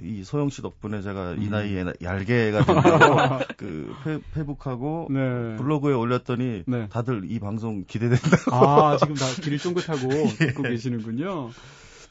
이 0.00 0.24
소영 0.24 0.48
씨 0.48 0.62
덕분에 0.62 1.02
제가 1.02 1.32
음. 1.32 1.42
이 1.42 1.48
나이에 1.48 1.84
얄개가 2.00 2.64
된다고 2.64 3.44
그 3.58 3.94
페, 4.04 4.40
이북하고 4.40 5.08
네. 5.10 5.56
블로그에 5.58 5.92
올렸더니 5.92 6.62
네. 6.66 6.88
다들 6.88 7.30
이 7.30 7.38
방송 7.38 7.84
기대된다고. 7.86 8.54
아 8.54 8.96
지금 8.96 9.14
다 9.14 9.26
길을 9.42 9.58
쫑긋하고 9.58 10.08
예. 10.40 10.46
듣고 10.46 10.62
계시는군요. 10.62 11.50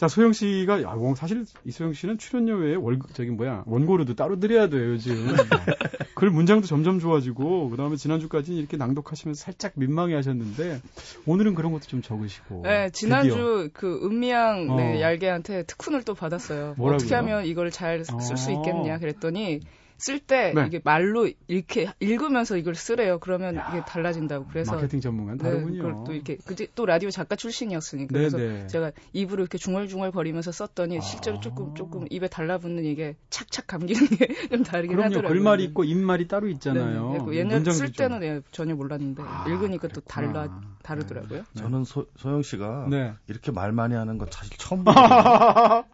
자, 0.01 0.07
소영 0.07 0.33
씨가, 0.33 0.81
야, 0.81 0.95
사실 1.15 1.45
이소영 1.63 1.93
씨는 1.93 2.17
출연료 2.17 2.55
외에 2.55 2.73
월, 2.73 2.97
저기 3.13 3.29
뭐야, 3.29 3.61
원고료도 3.67 4.15
따로 4.15 4.39
드려야 4.39 4.67
돼요, 4.67 4.93
요즘. 4.93 5.13
글 6.15 6.31
문장도 6.31 6.65
점점 6.65 6.97
좋아지고, 6.99 7.69
그 7.69 7.77
다음에 7.77 7.97
지난주까지 7.97 8.55
이렇게 8.55 8.77
낭독하시면서 8.77 9.39
살짝 9.39 9.73
민망해 9.75 10.15
하셨는데, 10.15 10.81
오늘은 11.27 11.53
그런 11.53 11.71
것도 11.71 11.83
좀 11.83 12.01
적으시고. 12.01 12.61
네, 12.63 12.89
지난주 12.89 13.29
드디어. 13.29 13.69
그 13.73 13.99
은미양 14.03 14.71
어. 14.71 14.75
네, 14.77 15.01
얄개한테 15.01 15.65
특훈을 15.67 16.01
또 16.01 16.15
받았어요. 16.15 16.73
뭐라고요? 16.77 16.95
어떻게 16.95 17.13
하면 17.13 17.45
이걸 17.45 17.69
잘 17.69 18.03
쓸수 18.03 18.49
어. 18.49 18.53
있겠냐 18.55 18.97
그랬더니, 18.97 19.59
쓸때 20.01 20.53
네. 20.55 20.65
이게 20.67 20.81
말로 20.83 21.29
이렇게 21.47 21.87
읽으면서 21.99 22.57
이걸 22.57 22.73
쓰래요. 22.75 23.19
그러면 23.19 23.55
야, 23.55 23.69
이게 23.71 23.85
달라진다고. 23.85 24.47
그래서 24.49 24.73
마케팅 24.75 24.99
전문가는 24.99 25.37
네, 25.37 25.43
다르군요. 25.43 25.77
그걸 25.83 26.03
또 26.05 26.13
이렇게 26.13 26.37
그지 26.43 26.69
또 26.73 26.85
라디오 26.87 27.11
작가 27.11 27.35
출신이었으니까 27.35 28.11
그래서 28.11 28.37
네네. 28.37 28.67
제가 28.67 28.91
입으로 29.13 29.43
이렇게 29.43 29.57
중얼중얼 29.59 30.11
거리면서 30.11 30.51
썼더니 30.51 30.97
아. 30.97 31.01
실제로 31.01 31.39
조금 31.39 31.75
조금 31.75 32.05
입에 32.09 32.27
달라붙는 32.27 32.83
이게 32.83 33.15
착착 33.29 33.67
감기는 33.67 34.07
게 34.07 34.27
좀 34.49 34.63
다르긴 34.63 34.95
그럼요. 34.97 35.15
하더라고요. 35.15 35.29
글말이 35.37 35.63
있고 35.65 35.83
입말이 35.83 36.27
따로 36.27 36.47
있잖아요. 36.47 37.13
네, 37.13 37.31
네. 37.31 37.37
옛날 37.37 37.63
쓸 37.71 37.91
때는 37.91 38.19
네, 38.19 38.41
전혀 38.51 38.73
몰랐는데 38.75 39.21
아, 39.23 39.45
읽으니까 39.47 39.87
또 39.89 40.01
달라 40.01 40.61
다르더라고요. 40.81 41.43
네. 41.53 41.61
저는 41.61 41.83
소, 41.83 42.07
소영 42.17 42.41
씨가 42.41 42.87
네. 42.89 43.13
이렇게 43.27 43.51
말 43.51 43.71
많이 43.71 43.93
하는 43.93 44.17
건 44.17 44.27
사실 44.31 44.57
처음 44.57 44.83
보거든요. 44.85 45.85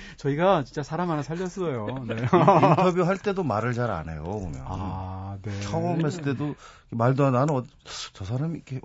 저희가 0.16 0.64
진짜 0.64 0.82
사람 0.82 1.10
하나 1.10 1.22
살렸어요. 1.22 1.86
네. 2.06 2.16
인터뷰 2.22 3.02
할 3.02 3.18
때도 3.18 3.42
말을 3.42 3.72
잘 3.74 3.90
안 3.90 4.08
해요. 4.08 4.22
보면. 4.24 4.62
아, 4.64 5.36
네. 5.42 5.60
처음 5.60 6.04
했을 6.04 6.22
때도 6.22 6.54
말도 6.90 7.24
안 7.26 7.34
하는 7.34 7.54
어, 7.54 7.64
저 8.12 8.24
사람이 8.24 8.54
이렇게 8.54 8.80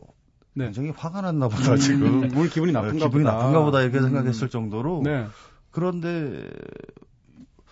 네. 0.54 0.66
굉장히 0.66 0.92
화가 0.96 1.22
났나 1.22 1.48
보다 1.48 1.74
음, 1.74 1.78
지금. 1.78 2.32
오늘 2.36 2.50
기분이 2.50 2.72
나쁜가 2.72 3.06
기분이 3.06 3.24
보다. 3.24 3.38
나쁜가 3.38 3.62
보다 3.64 3.82
이렇게 3.82 4.00
음. 4.00 4.04
생각했을 4.04 4.50
정도로. 4.50 5.02
네. 5.06 5.28
그런데 5.72 6.50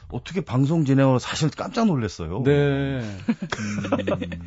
어떻게 0.10 0.40
방송 0.42 0.86
진행을 0.86 1.20
사실 1.20 1.50
깜짝 1.50 1.88
놀랐어요. 1.88 2.44
네. 2.44 2.52
음. 3.02 3.20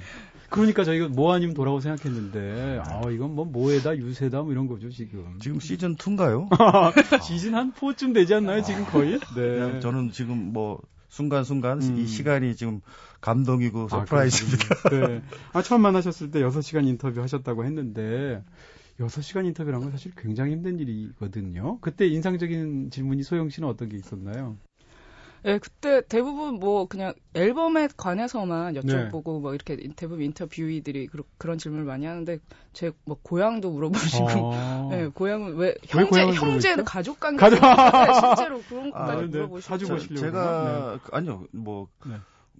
그러니까 0.51 0.85
저희가 0.85 1.09
뭐 1.09 1.33
아니면 1.33 1.55
도라고 1.55 1.81
생각했는데 1.81 2.83
아 2.85 3.03
이건 3.11 3.35
뭐 3.35 3.45
뭐에다 3.45 3.97
유세다 3.97 4.43
뭐 4.43 4.53
이런 4.53 4.67
거죠 4.67 4.91
지금. 4.91 5.39
지금 5.41 5.61
시즌 5.61 5.97
2인가요? 5.97 6.49
시즌 7.23 7.55
한 7.55 7.73
4쯤 7.73 8.13
되지 8.13 8.35
않나요 8.35 8.63
지금 8.63 8.85
거의? 8.85 9.19
네. 9.37 9.81
저는 9.81 10.11
지금 10.11 10.53
뭐 10.53 10.81
순간순간 11.09 11.83
음. 11.83 11.99
이 11.99 12.07
시간이 12.07 12.57
지금 12.57 12.81
감동이고 13.21 13.85
아, 13.85 13.89
surprise입니다. 13.89 14.75
아, 14.85 14.91
네. 14.91 15.23
아 15.53 15.63
처음 15.63 15.83
만나셨을 15.83 16.31
때 16.31 16.41
6시간 16.41 16.87
인터뷰 16.87 17.21
하셨다고 17.21 17.65
했는데 17.65 18.43
6시간 18.99 19.47
인터뷰라는 19.47 19.85
건 19.85 19.93
사실 19.93 20.13
굉장히 20.17 20.53
힘든 20.53 20.79
일이거든요. 20.79 21.79
그때 21.81 22.07
인상적인 22.07 22.91
질문이 22.91 23.23
소영 23.23 23.49
씨는 23.51 23.69
어떤 23.69 23.89
게 23.89 23.97
있었나요? 23.97 24.57
예, 25.47 25.59
그때 25.59 26.03
대부분 26.09 26.55
뭐 26.61 26.87
그냥 26.87 27.15
앨범에 27.35 27.89
관해서만 27.97 28.75
여쭤보고 28.75 29.35
네. 29.35 29.41
뭐 29.41 29.55
이렇게 29.55 29.77
대부분 29.97 30.23
인터뷰이들이 30.25 31.09
그런 31.39 31.59
질문을 31.59 31.85
많이 31.87 32.07
하는데 32.07 32.39
제 32.73 32.91
뭐 33.07 33.17
고향도 33.23 33.71
물어보시고, 33.71 34.53
아~ 34.55 34.89
예, 34.93 35.07
고향은 35.07 35.57
왜 35.57 35.75
형제 35.87 36.27
형제는 36.33 36.85
가족 36.85 37.19
관계 37.21 37.39
가족... 37.39 37.57
실제로 38.37 38.61
그런 38.69 38.91
것까지 38.91 39.25
아, 39.25 39.27
물어보시고 39.27 39.61
사주 39.61 39.89
보시려고 39.89 40.21
제가 40.21 40.99
네. 41.03 41.09
아니요 41.13 41.45
뭐. 41.53 41.89
네. 42.07 42.17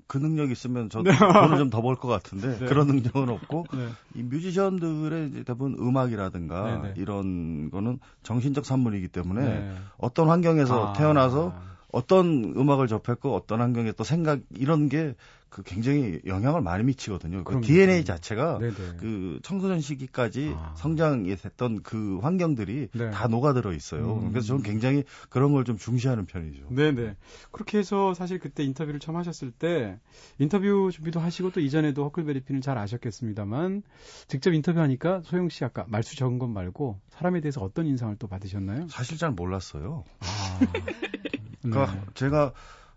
그 0.07 0.19
능력 0.19 0.51
있으면 0.51 0.89
저도 0.89 1.11
네. 1.11 1.17
돈을 1.17 1.59
좀 1.59 1.71
더 1.71 1.83
벌 1.83 1.95
것 1.95 2.09
같은데 2.09 2.59
네. 2.59 2.67
그런 2.67 2.87
능력은 2.89 3.29
없고 3.29 3.67
네. 3.73 3.89
이 4.15 4.23
뮤지션들의 4.23 5.29
이제 5.29 5.43
대부분 5.45 5.77
음악이라든가 5.79 6.81
네, 6.83 6.89
네. 6.89 6.95
이런 6.97 7.71
거는 7.71 8.01
정신적 8.23 8.65
산물이기 8.65 9.09
때문에 9.09 9.45
네. 9.45 9.73
어떤 9.99 10.29
환경에서 10.29 10.89
아. 10.89 10.93
태어나서 10.95 11.55
어떤 11.93 12.55
음악을 12.57 12.87
접했고 12.89 13.35
어떤 13.35 13.61
환경에 13.61 13.93
또 13.93 14.05
생각 14.05 14.41
이런 14.51 14.89
게 14.89 15.15
그 15.51 15.65
굉장히 15.65 16.21
영향을 16.27 16.63
많이 16.63 16.85
미치거든요. 16.85 17.43
그 17.43 17.61
DNA 17.61 18.05
자체가 18.05 18.59
네네. 18.61 18.75
그 18.99 19.41
청소년 19.43 19.81
시기까지 19.81 20.55
아. 20.57 20.75
성장이 20.77 21.35
됐던 21.37 21.83
그 21.83 22.19
환경들이 22.21 22.89
네. 22.93 23.11
다 23.11 23.27
녹아들어 23.27 23.73
있어요. 23.73 24.19
음. 24.19 24.31
그래서 24.31 24.47
저는 24.47 24.63
굉장히 24.63 25.05
그런 25.29 25.53
걸 25.53 25.61
좀 25.61 25.77
중시하는 25.77 26.25
편이죠. 26.25 26.69
네네. 26.71 27.17
그렇게 27.53 27.77
해서 27.79 28.15
사실 28.15 28.39
그때 28.39 28.65
인터뷰를 28.65 28.99
처음 28.99 29.17
하셨을 29.17 29.51
때 29.51 29.99
인터뷰 30.39 30.89
준비도 30.91 31.21
하시고 31.21 31.51
또 31.51 31.61
이전에도 31.61 32.03
허클베리핀을 32.05 32.63
잘 32.63 32.79
아셨겠습니다만 32.79 33.83
직접 34.27 34.55
인터뷰하니까 34.55 35.21
소영 35.25 35.51
씨 35.51 35.65
아까 35.67 35.85
말수 35.89 36.17
적은 36.17 36.39
것 36.39 36.47
말고 36.49 36.99
사람에 37.11 37.43
대해서 37.43 37.61
어떤 37.61 37.87
인상을 37.87 38.17
또 38.17 38.27
받으셨나요? 38.27 38.89
사실 38.89 39.19
잘 39.19 39.33
몰랐어요. 39.33 40.05
아. 40.21 40.61
그러니까 41.63 41.95
네. 41.95 42.01
제가 42.15 42.53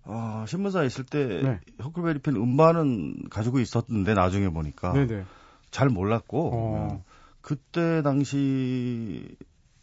어, 0.06 0.46
신문사에 0.48 0.86
있을 0.86 1.06
때 1.06 1.42
네. 1.42 1.60
허클베리핀 1.84 2.36
음반은 2.36 3.30
가지고 3.30 3.60
있었는데 3.60 4.14
나중에 4.14 4.50
보니까 4.50 4.94
네네. 4.94 5.24
잘 5.72 5.90
몰랐고 5.90 6.48
어. 6.48 6.52
어. 6.54 7.04
그때 7.42 8.02
당시 8.02 9.36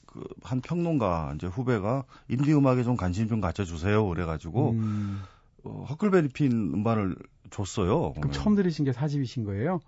그한 0.07 0.61
평론가 0.61 1.35
이제 1.37 1.47
후배가 1.47 2.05
인디 2.29 2.53
음악에 2.53 2.83
좀 2.83 2.97
관심 2.97 3.29
좀 3.29 3.40
가져 3.40 3.64
주세요 3.64 4.07
그래가지고 4.07 4.71
음. 4.73 5.23
어, 5.64 5.85
허클베리핀 5.90 6.53
음반을 6.53 7.16
줬어요. 7.51 8.12
그럼 8.14 8.33
처음 8.33 8.55
들으신 8.55 8.85
게 8.85 8.93
사집이신 8.93 9.45
거예요? 9.45 9.81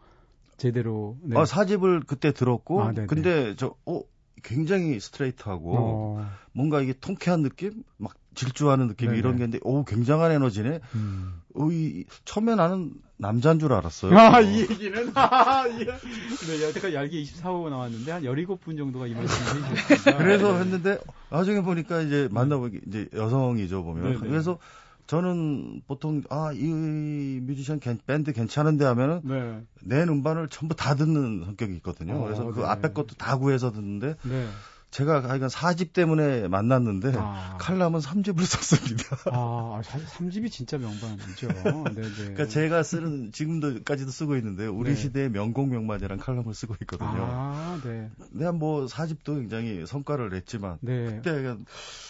제대로. 0.56 1.16
네. 1.22 1.38
아 1.38 1.44
사집을 1.44 2.02
그때 2.06 2.32
들었고 2.32 2.82
아, 2.82 2.92
근데 2.92 3.54
저 3.56 3.74
어, 3.86 4.02
굉장히 4.42 5.00
스트레이트하고 5.00 5.72
어. 5.74 6.30
뭔가 6.52 6.80
이게 6.80 6.92
통쾌한 6.92 7.42
느낌, 7.42 7.82
막 7.96 8.14
질주하는 8.34 8.88
느낌 8.88 9.08
네네. 9.08 9.18
이런 9.18 9.36
게 9.36 9.44
있는데 9.44 9.58
오 9.62 9.84
굉장한 9.84 10.30
에너지네. 10.32 10.80
음. 10.94 11.34
어, 11.54 11.68
이, 11.70 12.04
처음에 12.24 12.54
나는 12.54 12.92
남자인 13.18 13.58
줄 13.58 13.72
알았어요. 13.72 14.16
아, 14.18 14.40
이 14.40 14.62
얘기는 14.62 15.12
아, 15.14 15.64
예. 15.68 15.84
네, 15.84 16.62
여태까지 16.68 16.94
얄개 16.94 17.22
24호 17.22 17.68
나왔는데 17.68 18.10
한 18.10 18.22
17분 18.22 18.76
정도가 18.76 19.06
이 19.06 19.14
말씀을 19.14 19.62
해주셨습니다. 19.62 20.16
그래서 20.18 20.56
했는데 20.56 20.98
나중에 21.30 21.60
보니까 21.62 22.00
이제 22.00 22.28
만나보기 22.32 22.80
이제 22.88 23.08
여성이죠 23.14 23.84
보면. 23.84 24.04
네네. 24.04 24.18
그래서 24.18 24.58
저는 25.06 25.82
보통 25.86 26.22
아 26.30 26.52
이 26.54 27.40
뮤지션 27.42 27.80
밴드 28.06 28.32
괜찮은데 28.32 28.84
하면은 28.86 29.20
네. 29.24 29.60
내 29.82 30.02
음반을 30.04 30.48
전부 30.48 30.74
다 30.74 30.94
듣는 30.94 31.44
성격이 31.44 31.74
있거든요. 31.76 32.14
어, 32.14 32.24
그래서 32.24 32.44
그 32.46 32.60
네. 32.60 32.66
앞에 32.66 32.92
것도 32.92 33.14
다 33.18 33.36
구해서 33.36 33.72
듣는데 33.72 34.14
네. 34.22 34.48
제가 34.92 35.26
하여간 35.26 35.48
4집 35.48 35.94
때문에 35.94 36.48
만났는데 36.48 37.14
아. 37.16 37.56
칼럼은 37.58 38.00
3집을 38.00 38.44
썼습니다. 38.44 39.16
아, 39.32 39.80
사실 39.82 40.06
3집이 40.06 40.52
진짜 40.52 40.76
명반이죠. 40.76 41.48
네, 41.48 42.02
네. 42.02 42.10
그러니까 42.14 42.46
제가 42.46 42.82
쓰는 42.82 43.32
지금도까지도 43.32 44.10
쓰고 44.10 44.36
있는데요. 44.36 44.72
우리 44.74 44.90
네. 44.90 44.96
시대의 44.96 45.30
명곡 45.30 45.70
명반이란 45.70 46.18
칼럼을 46.18 46.52
쓰고 46.52 46.76
있거든요. 46.82 47.10
아, 47.10 47.80
네. 47.82 48.10
내가 48.32 48.52
뭐 48.52 48.84
4집도 48.84 49.40
굉장히 49.40 49.86
성과를 49.86 50.28
냈지만 50.28 50.76
네. 50.82 51.06
그때 51.22 51.56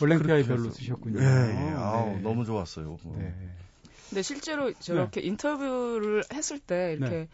올랭피아의 0.02 0.44
별로 0.44 0.68
쓰셨군요. 0.70 1.20
예, 1.20 1.24
예. 1.24 1.74
아, 1.76 2.04
네. 2.06 2.20
너무 2.20 2.44
좋았어요. 2.44 2.98
네. 3.16 3.32
근데 4.08 4.22
실제로 4.22 4.72
저렇게 4.72 5.20
네. 5.20 5.28
인터뷰를 5.28 6.24
했을 6.34 6.58
때 6.58 6.96
이렇게 6.98 7.14
네. 7.14 7.28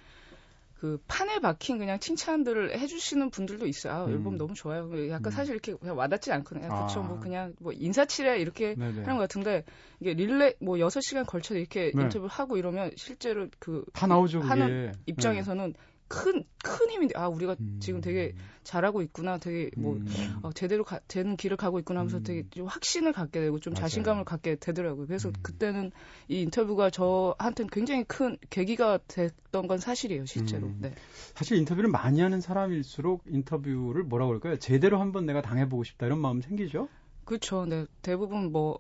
그 0.79 1.03
판에 1.09 1.41
박힌 1.41 1.79
그냥 1.79 1.99
칭찬들을 1.99 2.79
해주시는 2.79 3.31
분들도 3.31 3.67
있어요. 3.67 3.93
아, 3.93 4.11
앨범 4.11 4.35
음. 4.35 4.38
너무 4.38 4.55
좋아요. 4.55 4.88
약간 5.11 5.27
음. 5.27 5.31
사실 5.33 5.53
이렇게 5.55 5.75
그냥 5.75 5.97
와닿지 5.99 6.31
않거든요. 6.33 6.69
아. 6.73 6.87
그쵸, 6.87 7.03
뭐 7.03 7.19
그냥 7.19 7.53
뭐 7.59 7.73
인사치레 7.73 8.38
이렇게 8.38 8.75
네네. 8.77 9.03
하는 9.03 9.17
것 9.17 9.19
같은데 9.19 9.64
이게 10.01 10.14
릴레 10.14 10.55
뭐 10.61 10.77
6시간 10.77 11.27
걸쳐서 11.27 11.59
이렇게 11.59 11.91
네. 11.95 12.03
인터뷰 12.03 12.29
하고 12.31 12.57
이러면 12.57 12.93
실제로 12.97 13.49
그 13.59 13.85
다 13.93 14.07
나오죠. 14.07 14.41
하는 14.41 14.67
그게. 14.93 14.93
입장에서는 15.07 15.73
네. 15.73 15.79
큰, 16.09 16.45
큰 16.62 16.91
힘인데, 16.91 17.19
아, 17.19 17.29
우리가 17.29 17.57
음. 17.61 17.79
지금 17.83 18.01
되게 18.01 18.35
잘하고 18.69 19.01
있구나, 19.01 19.39
되게 19.39 19.71
뭐, 19.79 19.95
음. 19.95 20.39
어, 20.43 20.53
제대로 20.53 20.85
가, 20.85 21.01
되는 21.09 21.39
길을 21.39 21.57
가고 21.57 21.79
있구나 21.79 22.01
하면서 22.01 22.19
음. 22.19 22.23
되게 22.23 22.45
좀 22.51 22.67
확신을 22.67 23.15
갖게 23.15 23.41
되고 23.41 23.59
좀 23.59 23.73
맞아요. 23.73 23.81
자신감을 23.81 24.25
갖게 24.27 24.57
되더라고요. 24.57 25.07
그래서 25.07 25.31
음. 25.31 25.33
그때는 25.41 25.91
이 26.29 26.43
인터뷰가 26.43 26.91
저한테는 26.91 27.71
굉장히 27.71 28.05
큰 28.05 28.37
계기가 28.51 28.99
됐던 29.09 29.69
건 29.69 29.79
사실이에요, 29.79 30.27
실제로. 30.27 30.67
음. 30.67 30.79
네. 30.83 30.95
사실 31.35 31.57
인터뷰를 31.57 31.89
많이 31.89 32.21
하는 32.21 32.43
사람일수록 32.43 33.25
인터뷰를 33.27 34.03
뭐라고 34.03 34.33
그럴까요? 34.33 34.59
제대로 34.59 35.01
한번 35.01 35.25
내가 35.25 35.41
당해보고 35.41 35.85
싶다 35.85 36.05
이런 36.05 36.19
마음 36.19 36.43
생기죠? 36.43 36.91
그렇죠. 37.25 37.65
네. 37.65 37.87
대부분 38.03 38.53
뭐, 38.53 38.77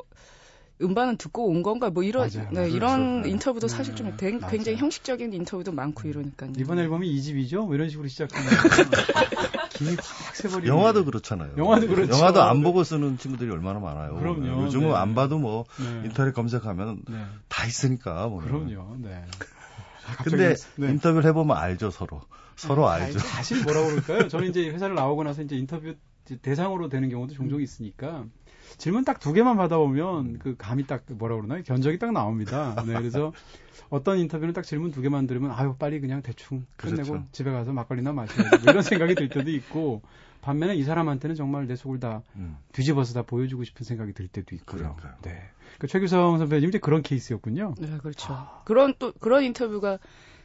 음반은 0.82 1.16
듣고 1.16 1.48
온 1.48 1.62
건가 1.62 1.88
뭐 1.88 2.02
이런 2.02 2.28
맞아요, 2.32 2.48
네, 2.50 2.60
맞아요. 2.60 2.68
이런 2.68 3.22
그렇죠. 3.22 3.28
인터뷰도 3.30 3.66
네. 3.68 3.74
사실 3.74 3.96
좀 3.96 4.14
되, 4.18 4.38
굉장히 4.50 4.76
형식적인 4.76 5.32
인터뷰도 5.32 5.72
많고 5.72 6.08
이러니까요. 6.08 6.52
이번 6.58 6.78
앨범이 6.78 7.10
2집이죠? 7.16 7.64
뭐 7.64 7.74
이런 7.74 7.88
식으로 7.88 8.06
시작하면 8.06 8.48
김이 9.78 9.94
확 9.94 10.34
새버리는 10.34 10.66
영화도 10.66 11.04
그렇잖아요. 11.04 11.52
영화도 11.56 11.86
그렇죠. 11.86 12.12
영화도 12.12 12.42
안 12.42 12.62
보고 12.62 12.82
쓰는 12.82 13.16
친구들이 13.16 13.48
얼마나 13.50 13.78
많아요. 13.78 14.16
그럼요. 14.16 14.64
요즘은 14.64 14.88
네. 14.88 14.94
안 14.94 15.14
봐도 15.14 15.38
뭐 15.38 15.66
네. 15.78 16.02
인터넷 16.06 16.32
검색하면 16.32 17.02
네. 17.08 17.24
다 17.48 17.64
있으니까 17.64 18.26
뭐. 18.26 18.42
그럼요. 18.42 18.96
네. 18.98 19.24
근데 20.24 20.54
네. 20.76 20.90
인터뷰를 20.90 21.28
해보면 21.28 21.56
알죠 21.56 21.90
서로 21.90 22.22
서로 22.56 22.88
알죠. 22.88 23.20
사실 23.20 23.62
뭐라고 23.62 23.88
그럴까요? 23.88 24.28
저는 24.28 24.48
이제 24.48 24.68
회사를 24.72 24.96
나오고 24.96 25.22
나서 25.22 25.42
이제 25.42 25.56
인터뷰 25.56 25.94
대상으로 26.42 26.88
되는 26.88 27.08
경우도 27.08 27.34
종종 27.34 27.62
있으니까 27.62 28.24
질문 28.76 29.04
딱 29.04 29.20
두 29.20 29.32
개만 29.32 29.56
받아보면 29.56 30.38
그 30.38 30.56
감이 30.56 30.86
딱 30.86 31.02
뭐라 31.08 31.36
그러나요? 31.36 31.62
견적이 31.62 31.98
딱 31.98 32.12
나옵니다. 32.12 32.74
네, 32.86 32.94
그래서 32.94 33.32
어떤 33.90 34.18
인터뷰는 34.18 34.52
딱 34.52 34.62
질문 34.62 34.90
두 34.90 35.00
개만 35.00 35.26
들으면 35.26 35.50
아유 35.50 35.74
빨리 35.78 36.00
그냥 36.00 36.22
대충 36.22 36.66
끝내고 36.76 37.08
그렇죠. 37.08 37.26
집에 37.32 37.50
가서 37.50 37.72
막걸리나 37.72 38.12
마셔야지 38.12 38.64
뭐 38.64 38.70
이런 38.70 38.82
생각이 38.82 39.14
들 39.14 39.28
때도 39.28 39.50
있고 39.50 40.02
반면에 40.40 40.76
이 40.76 40.84
사람한테는 40.84 41.36
정말 41.36 41.66
내 41.66 41.74
속을 41.74 41.98
다 41.98 42.22
음. 42.36 42.56
뒤집어서 42.72 43.14
다 43.14 43.22
보여주고 43.22 43.64
싶은 43.64 43.84
생각이 43.84 44.12
들 44.12 44.28
때도 44.28 44.54
있고요. 44.56 44.94
그러니까요. 44.96 45.14
네. 45.22 45.42
그 45.78 45.86
최규성 45.86 46.38
선배님 46.38 46.68
이제 46.68 46.78
그런 46.78 47.02
케이스였군요. 47.02 47.74
네, 47.78 47.98
그렇죠. 47.98 48.32
아. 48.32 48.62
그런 48.64 48.94
또 48.98 49.12
그런 49.20 49.42
인터뷰가 49.44 49.98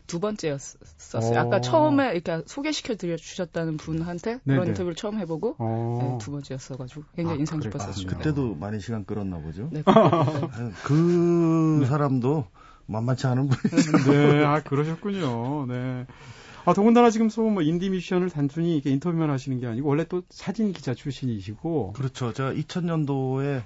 두 0.08 0.20
번째였었어요. 0.20 1.40
아까 1.40 1.62
처음에 1.62 2.14
이렇게 2.14 2.44
소개시켜 2.46 2.96
드려 2.96 3.16
주셨다는 3.16 3.78
분한테 3.78 4.32
네네. 4.32 4.42
그런 4.44 4.68
인터뷰를 4.68 4.96
처음 4.96 5.18
해보고 5.20 5.56
네, 6.00 6.18
두 6.20 6.32
번째였어가지고 6.32 7.04
굉장히 7.16 7.38
아, 7.38 7.40
인상 7.40 7.60
깊었었어요. 7.60 8.06
아, 8.08 8.18
그때도 8.18 8.56
많이 8.56 8.80
시간 8.80 9.06
끌었나 9.06 9.40
보죠. 9.40 9.70
네, 9.72 9.84
그 10.84 11.80
네. 11.82 11.86
사람도 11.86 12.46
만만치 12.86 13.28
않은 13.28 13.50
분이죠. 13.50 14.12
네, 14.12 14.44
아 14.46 14.62
그러셨군요. 14.62 15.66
네. 15.68 16.06
아, 16.66 16.74
더군다나 16.74 17.10
지금 17.10 17.30
소뭐 17.30 17.62
인디 17.62 17.90
미션을 17.90 18.30
단순히 18.30 18.76
이렇게 18.76 18.90
인터뷰만 18.90 19.30
하시는 19.30 19.60
게 19.60 19.68
아니고 19.68 19.90
원래 19.90 20.06
또 20.08 20.24
사진 20.30 20.72
기자 20.72 20.94
출신이시고 20.94 21.94
그렇죠. 21.94 22.32
제가 22.34 22.54
2000년도에 22.54 23.64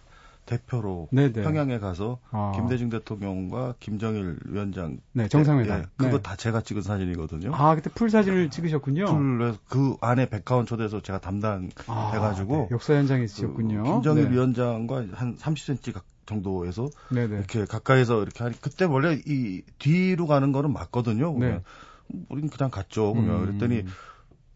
대표로 0.48 1.10
네네. 1.12 1.44
평양에 1.44 1.78
가서 1.78 2.20
아. 2.32 2.54
김대중 2.56 2.90
대통령과 2.90 3.76
김정일 3.80 4.40
위원장 4.46 4.98
네, 5.12 5.28
정상회담. 5.28 5.80
예, 5.80 5.86
그거 5.96 6.18
네. 6.18 6.24
다 6.24 6.36
제가 6.36 6.62
찍은 6.62 6.82
사진이거든요. 6.82 7.54
아, 7.54 7.76
그때 7.76 7.92
풀 7.94 8.10
사진을 8.10 8.50
찍으셨군요. 8.50 9.06
풀, 9.06 9.56
그 9.68 9.96
안에 10.02 10.30
백화원 10.30 10.66
초대해서 10.66 11.02
제가 11.02 11.20
담당해가지고. 11.20 12.56
아, 12.56 12.58
네. 12.58 12.68
역사 12.72 12.96
현장에 12.96 13.26
있으셨군요. 13.26 13.84
그 13.84 13.92
김정일 13.92 14.26
네. 14.26 14.32
위원장과 14.32 15.06
한 15.14 15.36
30cm 15.38 16.02
정도에서 16.26 16.90
네네. 17.10 17.38
이렇게 17.38 17.66
가까이서 17.66 18.22
이렇게 18.24 18.44
하니 18.44 18.60
그때 18.60 18.86
원래 18.86 19.20
이 19.26 19.62
뒤로 19.80 20.28
가는 20.28 20.52
거는 20.52 20.74
맞거든요. 20.74 21.34
그러면 21.34 21.64
네. 22.08 22.20
우린 22.30 22.50
그냥 22.50 22.72
갔죠. 22.72 23.14
그러면 23.14 23.42
음. 23.42 23.46
그랬더니 23.46 23.84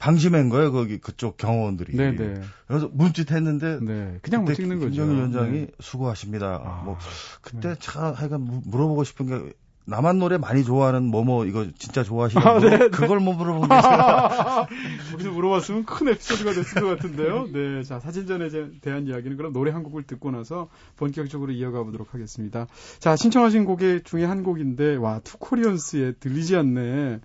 방심한 0.01 0.49
거예요, 0.49 0.71
거기 0.71 0.97
그쪽 0.97 1.37
경호원들이. 1.37 1.95
네네. 1.95 2.17
네. 2.17 2.41
그래서 2.67 2.89
문짓했는데 2.91 3.79
네. 3.81 4.17
그냥 4.23 4.45
못 4.45 4.55
찍는 4.55 4.79
거죠. 4.79 4.89
김정일 4.89 5.17
위원장이 5.17 5.51
네. 5.51 5.67
수고하십니다. 5.79 6.59
아, 6.65 6.81
뭐 6.83 6.97
그때 7.41 7.69
네. 7.69 7.75
참 7.79 8.11
하여간 8.13 8.63
물어보고 8.65 9.03
싶은 9.03 9.27
게 9.27 9.53
나만 9.85 10.17
노래 10.17 10.37
많이 10.37 10.63
좋아하는 10.63 11.03
뭐뭐 11.03 11.45
이거 11.45 11.67
진짜 11.77 12.03
좋아하시는 12.03 12.47
아, 12.47 12.59
네, 12.59 12.89
그걸 12.89 13.19
못 13.19 13.33
물어본 13.33 13.69
게 13.69 13.75
제가 13.75 14.67
거기서 15.11 15.31
물어봤으면 15.31 15.85
큰 15.85 16.07
에피소드가 16.09 16.53
됐을 16.53 16.81
것 16.81 16.87
같은데요. 16.87 17.47
네, 17.51 17.83
자 17.83 17.99
사진전에 17.99 18.49
대한 18.81 19.05
이야기는 19.05 19.37
그럼 19.37 19.53
노래 19.53 19.71
한 19.71 19.83
곡을 19.83 20.03
듣고 20.03 20.31
나서 20.31 20.69
본격적으로 20.97 21.51
이어가 21.51 21.83
보도록 21.83 22.13
하겠습니다. 22.13 22.65
자 22.99 23.15
신청하신 23.15 23.65
곡의 23.65 24.01
중에 24.03 24.25
한 24.25 24.41
곡인데 24.41 24.95
와 24.95 25.19
투코리언스의 25.23 26.15
들리지 26.19 26.55
않네. 26.55 27.19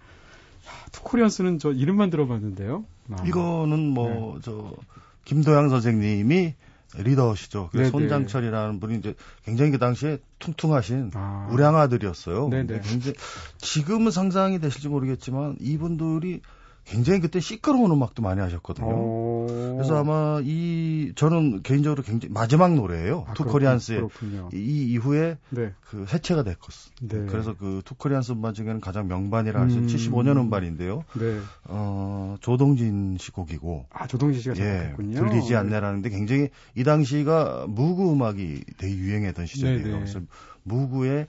투코리언스는 0.93 1.59
저 1.59 1.73
이름만 1.73 2.11
들어봤는데요. 2.11 2.85
아. 3.11 3.25
이거는 3.27 3.91
뭐저 3.91 4.53
네. 4.53 4.87
김도양 5.25 5.69
선생님이 5.69 6.55
리더시죠. 6.99 7.71
그 7.73 7.91
손장철이라는 7.91 8.81
분이 8.81 8.99
이제 8.99 9.15
굉장히 9.45 9.71
그 9.73 9.79
당시에 9.79 10.19
퉁퉁하신 10.39 11.11
아. 11.15 11.49
우량아들이었어요. 11.51 12.49
네네. 12.49 12.81
굉장히 12.81 13.17
지금은 13.59 14.11
상상이 14.11 14.61
되실지 14.61 14.89
모르겠지만 14.89 15.57
이분들이 15.61 16.41
굉장히 16.87 17.21
그때 17.21 17.41
시끄러운 17.41 17.91
음악도 17.91 18.23
많이 18.23 18.41
하셨거든요. 18.41 18.89
오. 18.89 19.47
그래서 19.75 19.99
아마 19.99 20.41
이 20.43 21.13
저는 21.17 21.63
개인적으로 21.63 22.03
굉장히 22.03 22.33
마지막 22.33 22.75
노래예요. 22.75 23.25
아, 23.27 23.35
투코리안스의 23.35 24.09
이 24.55 24.93
이후에 24.93 25.37
네. 25.51 25.73
그 25.81 26.07
해체가 26.13 26.45
됐었어. 26.45 26.91
네. 27.03 27.27
그래서 27.27 27.55
그 27.57 27.83
투코리안스 27.85 28.33
음반 28.33 28.55
중에는 28.55 28.81
가장 28.81 29.09
명반이라 29.09 29.61
할수 29.61 29.79
음. 29.79 29.87
75년 29.89 30.37
음반인데요. 30.37 31.05
네. 31.19 31.41
어, 31.65 32.37
조동진 32.41 33.17
씨 33.19 33.33
곡이고. 33.33 33.87
아 33.91 34.07
조동진 34.07 34.41
씨가 34.41 34.55
작곡했군요. 34.55 35.17
예, 35.17 35.21
들리지 35.21 35.51
네. 35.51 35.57
않네라는데 35.57 36.09
굉장히 36.11 36.51
이 36.77 36.85
당시가 36.85 37.67
무구 37.69 38.13
음악이 38.13 38.63
되게 38.79 38.95
유행했던 38.95 39.47
시절이에요. 39.47 39.83
네, 39.83 39.93
네. 39.93 39.99
그래서 39.99 40.21
무구의 40.63 41.27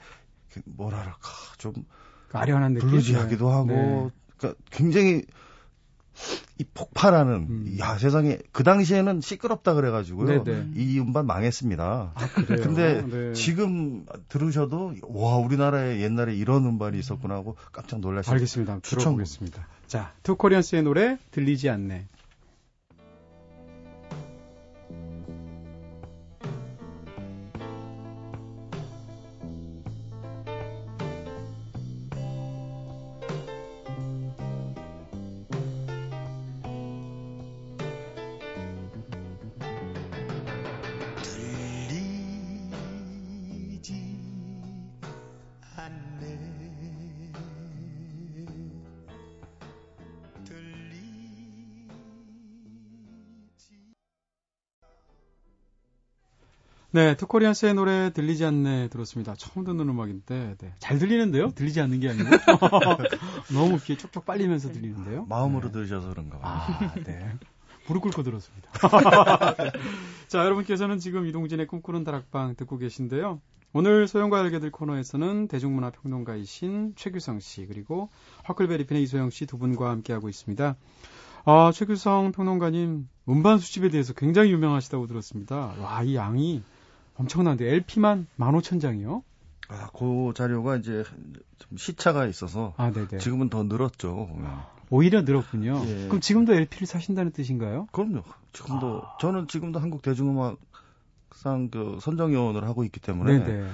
그 0.54 0.62
뭐랄까 0.66 1.18
좀 1.58 1.74
아련한 2.32 2.76
느낌. 2.76 2.90
블루지하기도 2.90 3.50
하고. 3.50 4.12
그러니까 4.38 4.62
굉장히 4.70 5.24
이 6.58 6.64
폭발하는 6.74 7.34
음. 7.50 7.78
야 7.80 7.98
세상에 7.98 8.40
그 8.52 8.64
당시에는 8.64 9.22
시끄럽다 9.22 9.74
그래가지고요 9.74 10.44
네네. 10.44 10.72
이 10.76 11.00
음반 11.00 11.28
망했습니다. 11.28 12.12
아, 12.14 12.28
그래요? 12.30 12.64
근데 12.64 13.04
네. 13.06 13.34
지금 13.34 14.06
들으셔도 14.28 14.94
와 15.04 15.38
우리나라에 15.38 16.02
옛날에 16.02 16.36
이런 16.36 16.66
음반이 16.66 16.98
있었구나 16.98 17.36
하고 17.36 17.56
깜짝 17.72 18.00
놀라시죠. 18.00 18.34
알겠습니다. 18.34 18.80
들어보겠습니다. 18.80 19.68
자 19.88 20.14
투코리언스의 20.24 20.84
노래 20.84 21.18
들리지 21.32 21.70
않네. 21.70 22.08
네, 56.98 57.16
투코리안스의 57.16 57.76
노래 57.76 58.12
들리지 58.12 58.44
않네 58.44 58.88
들었습니다. 58.88 59.36
처음 59.36 59.64
듣는 59.64 59.88
음악인데 59.88 60.56
네. 60.58 60.74
잘 60.80 60.98
들리는데요? 60.98 61.52
들리지 61.52 61.80
않는 61.82 62.00
게 62.00 62.10
아니고 62.10 62.26
너무 63.54 63.78
귀에 63.84 63.96
촉촉 63.96 64.26
빨리면서 64.26 64.72
들리는데요. 64.72 65.28
마음으로 65.30 65.68
네. 65.68 65.74
들으셔서 65.74 66.10
그런가 66.10 66.40
봐요. 66.40 66.52
아, 66.52 66.96
네. 67.04 67.36
무릎 67.88 68.02
꿇고 68.02 68.24
들었습니다. 68.24 68.72
자, 70.28 70.40
여러분께서는 70.44 70.98
지금 70.98 71.28
이동진의 71.28 71.68
꿈꾸는 71.68 72.04
다락방 72.04 72.56
듣고 72.56 72.80
계신데요. 72.80 73.42
오늘 73.74 74.08
소영과 74.08 74.40
알게 74.40 74.58
될 74.58 74.72
코너에서는 74.72 75.50
대중문화 75.50 75.92
평론가이신 75.92 76.94
최규성 76.96 77.40
씨 77.42 77.68
그리고 77.68 78.10
화클베리핀의 78.46 79.04
이소영 79.04 79.30
씨 79.30 79.46
두 79.46 79.60
분과 79.60 79.92
함께하고 79.92 80.30
있습니다. 80.30 80.76
아, 81.46 81.72
최규성 81.76 82.32
평론가님 82.32 83.08
음반 83.30 83.60
수집에 83.60 83.90
대해서 83.90 84.14
굉장히 84.14 84.52
유명하시다고 84.52 85.06
들었습니다. 85.06 85.76
와, 85.80 86.02
이 86.02 86.16
양이 86.16 86.64
엄청난데 87.18 87.74
LP만 87.74 88.28
15,000장이요? 88.38 89.24
아, 89.70 89.90
그 89.98 90.34
자료가 90.36 90.78
이제 90.78 91.04
좀 91.58 91.78
시차가 91.78 92.26
있어서 92.28 92.74
아, 92.78 92.92
지금은 93.20 93.50
더 93.50 93.64
늘었죠. 93.64 94.30
오히려 94.90 95.22
늘었군요. 95.24 95.82
예. 95.86 96.08
그럼 96.08 96.22
지금도 96.22 96.54
LP를 96.54 96.88
사신다는 96.88 97.32
뜻인가요? 97.32 97.88
그럼요. 97.92 98.24
지금도 98.54 99.02
아. 99.04 99.18
저는 99.18 99.48
지금도 99.48 99.80
한국 99.80 100.02
대중음악상 100.02 100.58
그 101.72 101.98
선정위원을 102.02 102.64
하고 102.64 102.86
있기 102.86 103.02
때문에 103.02 103.40
네네. 103.40 103.70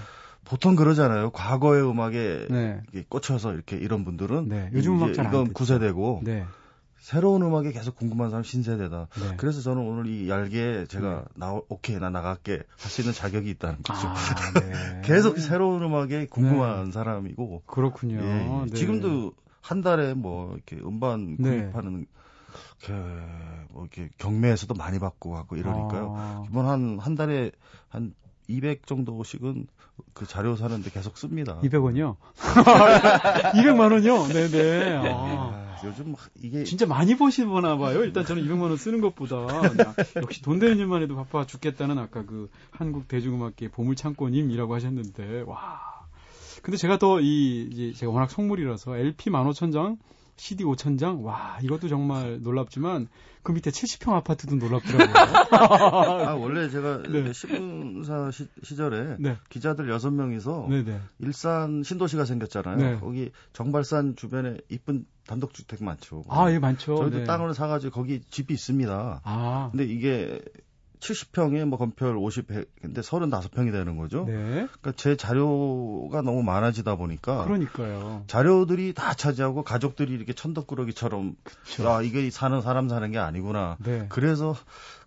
보통 0.46 0.76
그러잖아요. 0.76 1.30
과거의 1.30 1.88
음악에 1.88 2.48
네. 2.50 2.82
꽂혀서 3.10 3.54
이렇게 3.54 3.78
이런 3.78 4.04
분들은 4.04 4.50
네. 4.50 4.70
요즘 4.74 4.96
음악 4.96 5.14
잘 5.14 5.28
이건 5.28 5.54
구세대고 5.54 6.22
네. 6.24 6.46
새로운 7.04 7.42
음악에 7.42 7.74
계속 7.74 7.98
궁금한 7.98 8.30
사람 8.30 8.44
신세대다. 8.44 9.08
네. 9.20 9.34
그래서 9.36 9.60
저는 9.60 9.84
오늘 9.86 10.08
이 10.08 10.30
얄개 10.30 10.86
제가 10.88 11.16
네. 11.16 11.24
나 11.36 11.60
오케이 11.68 12.00
나 12.00 12.10
나갈게 12.10 12.64
할 12.78 12.90
수 12.90 13.02
있는 13.02 13.14
자격이 13.14 13.50
있다는 13.50 13.84
거죠. 13.84 14.08
아, 14.08 14.14
네. 14.58 15.02
계속 15.04 15.38
새로운 15.38 15.84
음악에 15.84 16.28
궁금한 16.28 16.86
네. 16.86 16.92
사람이고 16.94 17.64
그렇군요. 17.66 18.22
예, 18.24 18.66
네. 18.70 18.74
지금도 18.74 19.34
한 19.60 19.82
달에 19.82 20.14
뭐 20.14 20.54
이렇게 20.54 20.78
음반 20.78 21.36
네. 21.38 21.64
구입하는 21.64 22.06
그뭐 22.86 23.82
이렇게 23.82 24.10
경매에서도 24.18 24.74
많이 24.76 24.98
받고 24.98 25.32
가고 25.32 25.58
이러니까요. 25.58 26.14
아. 26.16 26.46
이번 26.48 26.68
한한 26.68 27.16
달에 27.16 27.52
한200 27.92 28.86
정도씩은 28.86 29.68
그 30.14 30.26
자료 30.28 30.56
사는데 30.56 30.90
계속 30.92 31.18
씁니다. 31.18 31.60
200원이요? 31.64 32.16
200만 32.38 33.92
원이요? 33.94 34.28
네네. 34.28 34.50
네. 34.50 35.00
아. 35.14 35.64
요즘 35.84 36.16
이게 36.42 36.64
진짜 36.64 36.86
많이 36.86 37.18
버시나 37.18 37.78
봐요. 37.78 38.04
일단 38.04 38.26
저는 38.26 38.44
200만 38.46 38.62
원 38.62 38.78
쓰는 38.78 39.02
것보다 39.02 39.36
역시 40.16 40.42
돈 40.42 40.60
되는 40.60 40.78
일만 40.78 41.02
해도 41.02 41.16
바빠 41.16 41.46
죽겠다는 41.46 41.98
아까 42.00 42.24
그 42.26 42.50
한국 42.72 43.08
대중음악계 43.10 43.70
보물 43.70 43.96
창고님이라고 43.96 44.74
하셨는데 44.74 45.44
와. 45.46 45.82
근데 46.62 46.78
제가 46.78 46.98
더 47.00 47.20
이 47.20 47.94
제가 47.98 48.12
워낙 48.12 48.30
성물이라서 48.32 48.96
LP 48.98 49.30
15,000장 49.30 49.98
CD 50.36 50.64
5천장? 50.64 51.24
와, 51.24 51.58
이것도 51.62 51.88
정말 51.88 52.42
놀랍지만 52.42 53.08
그 53.44 53.52
밑에 53.52 53.70
70평 53.70 54.14
아파트도 54.14 54.56
놀랍더라고요. 54.56 55.14
아, 55.54 56.34
원래 56.36 56.70
제가 56.70 57.04
네. 57.04 57.32
신문사 57.34 58.32
시, 58.32 58.76
절에 58.76 59.18
네. 59.20 59.38
기자들 59.50 59.88
6명이서 59.88 60.70
네네. 60.70 61.00
일산 61.20 61.84
신도시가 61.84 62.26
생겼잖아요. 62.26 62.78
네. 62.78 63.00
거기 63.00 63.32
정발산 63.52 64.16
주변에 64.16 64.58
이쁜 64.70 65.06
단독주택 65.28 65.84
많죠. 65.84 66.24
아, 66.30 66.52
예, 66.52 66.60
많죠. 66.60 66.96
저희도 66.98 67.20
네. 67.20 67.24
땅을 67.26 67.54
사가지고 67.54 67.94
거기 67.94 68.22
집이 68.30 68.54
있습니다. 68.54 69.22
아. 69.24 69.70
근데 69.72 69.86
이게 69.86 70.42
70평에 71.04 71.66
뭐 71.66 71.78
건폐율 71.78 72.18
50, 72.18 72.48
100, 72.48 72.70
근데 72.82 73.02
35평이 73.02 73.72
되는 73.72 73.98
거죠. 73.98 74.26
네. 74.26 74.34
그러니까 74.34 74.94
제 74.96 75.16
자료가 75.18 76.22
너무 76.22 76.44
많아지다 76.44 76.96
보니까. 76.96 77.44
그러니까요. 77.46 78.24
자료들이 78.28 78.94
다 78.94 79.14
차지하고 79.14 79.64
가족들이 79.64 80.14
이렇게 80.14 80.34
천덕꾸러기처럼. 80.34 81.36
그쵸. 81.44 81.90
아, 81.90 82.02
이게 82.02 82.30
사는 82.30 82.62
사람 82.62 82.88
사는 82.90 83.12
게 83.12 83.18
아니구나. 83.18 83.78
네. 83.84 84.06
그래서 84.10 84.56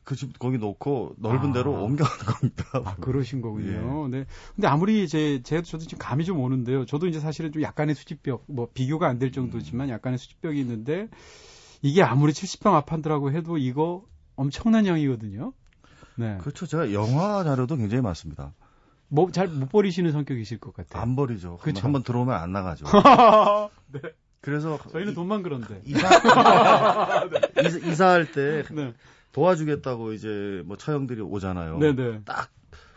그 0.05 0.15
집 0.15 0.39
거기 0.39 0.57
놓고 0.59 1.17
넓은 1.19 1.51
아. 1.51 1.53
데로 1.53 1.73
옮겨가는 1.83 2.25
겁니다. 2.27 2.65
아, 2.85 2.95
그러신 3.01 3.41
거군요. 3.41 4.07
예. 4.07 4.19
네. 4.19 4.25
근데 4.55 4.69
아무리 4.69 5.09
제, 5.09 5.43
제, 5.43 5.63
저도 5.63 5.83
지금 5.85 5.99
감이 5.99 6.25
좀 6.25 6.39
오는데요. 6.39 6.87
저도 6.87 7.09
이제 7.09 7.19
사실은 7.19 7.51
좀 7.51 7.63
약간의 7.63 7.95
수집벽, 7.97 8.45
뭐 8.47 8.69
비교가 8.73 9.09
안 9.09 9.19
될 9.19 9.33
정도지만 9.33 9.89
약간의 9.89 10.19
수집벽이 10.19 10.61
있는데 10.61 11.09
이게 11.83 12.03
아무리 12.03 12.33
70평 12.33 12.75
아파트라고 12.75 13.33
해도 13.33 13.59
이거 13.59 14.05
엄청난 14.37 14.87
양이거든요. 14.87 15.53
네. 16.17 16.39
그렇죠. 16.41 16.67
제가 16.67 16.93
영화 16.93 17.45
자료도 17.45 17.77
굉장히 17.77 18.03
많습니다. 18.03 18.53
뭐 19.09 19.31
잘 19.31 19.49
못 19.49 19.71
버리시는 19.71 20.11
성격이실 20.13 20.59
것 20.59 20.75
같아요. 20.75 21.01
안 21.03 21.15
버리죠. 21.15 21.59
그렇죠. 21.59 21.83
한번 21.85 22.03
들어오면 22.03 22.35
안 22.35 22.53
나가죠. 22.53 22.87
네. 23.93 24.01
그래서 24.41 24.79
저희는 24.93 25.15
돈만 25.15 25.43
그런데 25.43 25.81
이사 25.87 26.09
네. 27.29 27.41
이사, 27.91 28.09
할때 28.11 28.65
네. 28.73 28.93
도와주겠다고 29.33 30.13
이제 30.13 30.63
뭐 30.67 30.77
처형들이 30.77 31.21
오잖아요. 31.21 31.79
네네. 31.79 31.95
네. 32.11 32.21
딱 32.25 32.49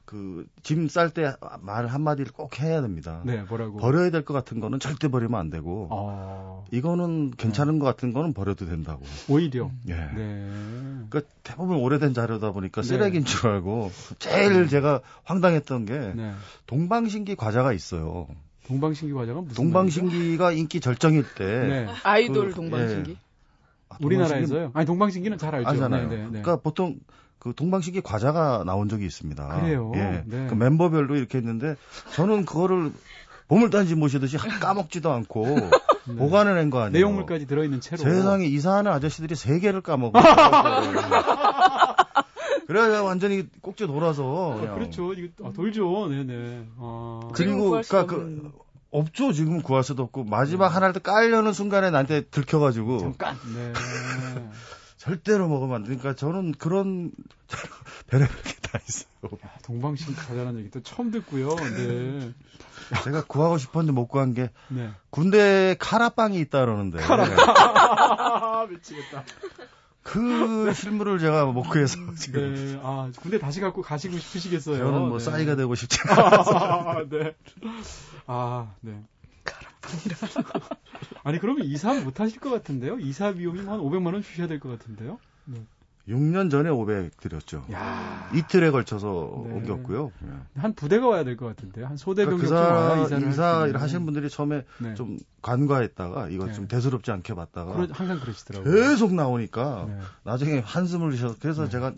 그 0.09 0.43
짐 0.63 0.87
쌀 0.89 1.11
때 1.11 1.37
말 1.61 1.85
한마디를 1.85 2.31
꼭 2.31 2.59
해야 2.59 2.81
됩니다. 2.81 3.21
네, 3.25 3.43
뭐라고? 3.43 3.77
버려야 3.77 4.09
될 4.09 4.25
것 4.25 4.33
같은 4.33 4.59
거는 4.59 4.79
절대 4.79 5.07
버리면 5.07 5.39
안 5.39 5.51
되고, 5.51 5.87
아... 5.91 6.63
이거는 6.71 7.29
괜찮은 7.31 7.73
네. 7.73 7.79
것 7.79 7.85
같은 7.85 8.11
거는 8.11 8.33
버려도 8.33 8.65
된다고. 8.65 9.03
오히려? 9.27 9.69
예. 9.87 9.93
네. 9.93 10.49
그러니까 11.09 11.21
대부분 11.43 11.77
오래된 11.77 12.15
자료다 12.15 12.53
보니까 12.53 12.81
네. 12.81 12.87
쓰레기인 12.87 13.23
네. 13.23 13.29
줄 13.29 13.49
알고, 13.51 13.91
제일 14.17 14.63
네. 14.63 14.67
제가 14.67 15.01
황당했던 15.25 15.85
게, 15.85 16.13
네. 16.15 16.33
동방신기 16.65 17.35
과자가 17.35 17.71
있어요. 17.73 18.27
동방신기 18.65 19.13
과자가 19.13 19.41
무슨 19.41 19.53
동방신기가 19.53 20.43
말이죠? 20.45 20.59
인기 20.59 20.79
절정일 20.79 21.23
때. 21.35 21.45
네. 21.45 21.87
아이돌 22.03 22.49
그, 22.49 22.55
동방신기? 22.55 23.11
예. 23.11 23.15
아, 23.89 23.97
우리나라에서요? 24.01 24.71
아니, 24.73 24.87
동방신기는 24.87 25.37
잘 25.37 25.53
알죠. 25.53 25.69
알잖아요. 25.69 26.09
그러니까 26.09 26.55
보통 26.55 26.99
그 27.39 27.53
동방신기 27.55 28.01
과자가 28.01 28.63
나온 28.65 28.89
적이 28.89 29.05
있습니다. 29.05 29.61
그래요. 29.61 29.91
예. 29.95 30.23
네. 30.25 30.47
그 30.49 30.55
멤버별로 30.55 31.15
이렇게 31.15 31.37
했는데 31.37 31.75
저는 32.13 32.45
그거를 32.45 32.91
보물단지 33.47 33.95
모시듯이 33.95 34.37
까먹지도 34.37 35.11
않고 35.11 35.45
네. 36.07 36.15
보관을 36.15 36.69
거 36.69 36.79
아니에요. 36.81 36.91
내용물까지 36.91 37.47
들어있는 37.47 37.81
채로. 37.81 38.03
세상에 38.03 38.45
이사하는 38.45 38.91
아저씨들이 38.91 39.35
세 39.35 39.59
개를 39.59 39.81
까먹어. 39.81 40.19
그래야 42.67 43.01
완전히 43.01 43.47
꼭지 43.61 43.87
돌아서. 43.87 44.59
아, 44.61 44.75
그렇죠. 44.75 45.13
이거 45.13 45.47
아, 45.47 45.51
돌죠. 45.51 46.07
네네. 46.09 46.67
아. 46.77 47.29
그리고 47.33 47.71
그러니까 47.71 48.05
그 48.05 48.51
없죠. 48.91 49.33
지금 49.33 49.63
구할 49.63 49.83
수도 49.83 50.03
없고 50.03 50.25
마지막 50.25 50.67
네. 50.67 50.73
하나를 50.75 51.01
깔려는 51.01 51.53
순간에 51.53 51.89
나한테 51.89 52.21
들켜가지고. 52.21 52.99
잠깐. 52.99 53.35
네. 53.55 53.73
절대로 54.99 55.47
먹으면 55.47 55.77
안 55.77 55.83
되니까 55.85 56.13
저는 56.13 56.51
그런 56.51 57.11
별의별 58.07 58.35
게다 58.43 58.79
있어요. 58.87 59.37
야, 59.45 59.53
동방신 59.63 60.13
가자는 60.13 60.59
얘기 60.59 60.69
또 60.71 60.81
처음 60.83 61.09
듣고요. 61.09 61.55
네. 61.55 62.33
제가 63.05 63.23
구하고 63.25 63.57
싶었는데 63.57 63.93
못 63.93 64.07
구한 64.07 64.33
게 64.33 64.49
네. 64.67 64.91
군대에 65.09 65.75
카라빵이 65.79 66.37
있다 66.41 66.59
그러는데. 66.65 66.97
카라빵. 66.99 68.69
미치겠다. 68.75 69.23
그 70.03 70.73
실물을 70.73 71.19
제가 71.19 71.45
못 71.45 71.63
구해서 71.63 71.95
지금. 72.17 72.55
네. 72.55 72.79
아, 72.83 73.09
군대 73.21 73.39
다시 73.39 73.61
갖고 73.61 73.81
가시고 73.81 74.17
싶으시겠어요. 74.17 74.79
저는 74.79 75.07
뭐 75.07 75.17
네. 75.17 75.23
싸이가 75.23 75.55
되고 75.55 75.75
싶지 75.75 75.97
않아서. 76.09 77.05
네. 77.09 77.35
아, 78.27 78.73
네. 78.81 79.01
가라판이라. 79.89 80.59
아니 81.23 81.39
그러면 81.39 81.65
이사 81.65 81.93
못 81.93 82.19
하실 82.19 82.39
것 82.39 82.49
같은데요? 82.49 82.99
이사 82.99 83.33
비용이 83.33 83.65
한 83.65 83.79
500만 83.79 84.13
원 84.13 84.21
주셔야 84.21 84.47
될 84.47 84.59
것 84.59 84.69
같은데요? 84.77 85.19
네. 85.45 85.63
6년 86.07 86.49
전에 86.49 86.69
500 86.69 87.19
드렸죠. 87.19 87.65
야. 87.71 88.31
이틀에 88.33 88.71
걸쳐서 88.71 89.43
네. 89.45 89.53
옮겼고요. 89.53 90.11
네. 90.21 90.29
한 90.55 90.73
부대가 90.73 91.07
와야 91.07 91.23
될 91.23 91.37
것 91.37 91.45
같은데요. 91.45 91.85
한 91.85 91.97
소대 91.97 92.25
병력 92.25 92.47
그러니까 92.47 93.07
그 93.19 93.27
이사 93.29 93.65
를 93.65 93.79
하시는 93.79 94.05
분들이 94.05 94.27
처음에 94.27 94.65
네. 94.79 94.95
좀 94.95 95.19
간과했다가 95.43 96.29
이거 96.29 96.45
네. 96.47 96.53
좀 96.53 96.67
대수롭지 96.67 97.11
않게 97.11 97.35
봤다가 97.35 97.73
그러, 97.73 97.87
항상 97.91 98.19
그러시더라고요. 98.19 98.73
계속 98.73 99.13
나오니까 99.13 99.85
네. 99.87 99.99
나중에 100.23 100.59
한숨을 100.65 101.15
쉬어서 101.15 101.35
그래서 101.39 101.65
네. 101.65 101.69
제가 101.69 101.93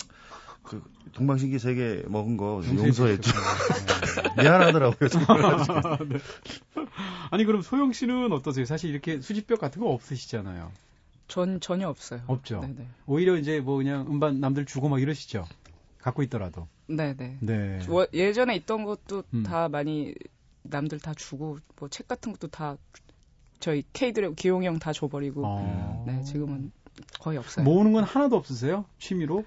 그 0.72 0.82
동방신기 1.12 1.60
세 1.60 1.76
개 1.76 2.04
먹은 2.08 2.38
거 2.38 2.62
용서했죠. 2.66 3.30
미안하더라고요. 4.42 5.10
네. 6.08 6.18
아니 7.30 7.44
그럼 7.46 7.62
소영 7.62 7.92
씨는 7.92 8.32
어떠세요? 8.32 8.64
사실 8.66 8.90
이렇게 8.90 9.20
수집벽 9.20 9.60
같은 9.60 9.82
거 9.82 9.90
없으시잖아요. 9.90 10.72
전 11.28 11.60
전혀 11.60 11.88
없어요. 11.90 12.22
없죠. 12.28 12.62
네네. 12.62 12.88
오히려 13.06 13.36
이제 13.38 13.60
뭐 13.60 13.78
그냥 13.78 14.06
음반 14.10 14.40
남들 14.40 14.66
주고 14.66 14.88
막 14.90 15.02
이러시죠. 15.02 15.46
갖고 16.00 16.24
있더라도. 16.24 16.68
네네. 16.88 17.38
네. 17.42 17.80
뭐 17.88 18.06
예전에 18.14 18.56
있던 18.58 18.84
것도 18.86 19.24
음. 19.34 19.44
다 19.44 19.68
많이 19.70 20.14
남들 20.64 21.00
다 21.00 21.14
주고 21.14 21.58
뭐 21.78 21.90
책 21.90 22.08
같은 22.08 22.32
것도 22.32 22.48
다 22.48 22.78
저희 23.60 23.84
K들의 23.94 24.36
기용이 24.36 24.66
형 24.68 24.80
다 24.80 24.94
줘버리고. 24.94 25.44
아. 25.46 26.04
네 26.08 26.24
지금은 26.24 26.72
거의 27.20 27.38
없어요. 27.38 27.66
모으는 27.66 27.92
건 27.94 28.04
하나도 28.06 28.36
없으세요? 28.38 28.86
취미로? 29.00 29.44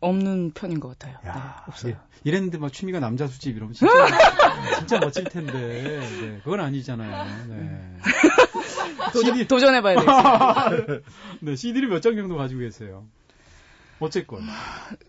없는 0.00 0.52
편인 0.52 0.80
것 0.80 0.88
같아요. 0.98 1.16
야, 1.26 1.34
네, 1.34 1.64
없어요. 1.68 1.94
이랬는데 2.24 2.58
막 2.58 2.72
취미가 2.72 3.00
남자 3.00 3.26
수집 3.26 3.56
이러면 3.56 3.74
진짜, 3.74 3.92
진짜 4.78 4.98
멋질 4.98 5.24
텐데. 5.24 5.52
네, 5.52 6.40
그건 6.42 6.60
아니잖아요. 6.60 7.46
네. 7.48 7.96
CD... 9.22 9.46
도전해봐야 9.46 9.96
되겠어요. 10.00 11.00
네, 11.40 11.56
CD를 11.56 11.88
몇 11.88 12.00
장 12.00 12.16
정도 12.16 12.36
가지고 12.36 12.60
계세요? 12.60 13.06
어쨌건 13.98 14.40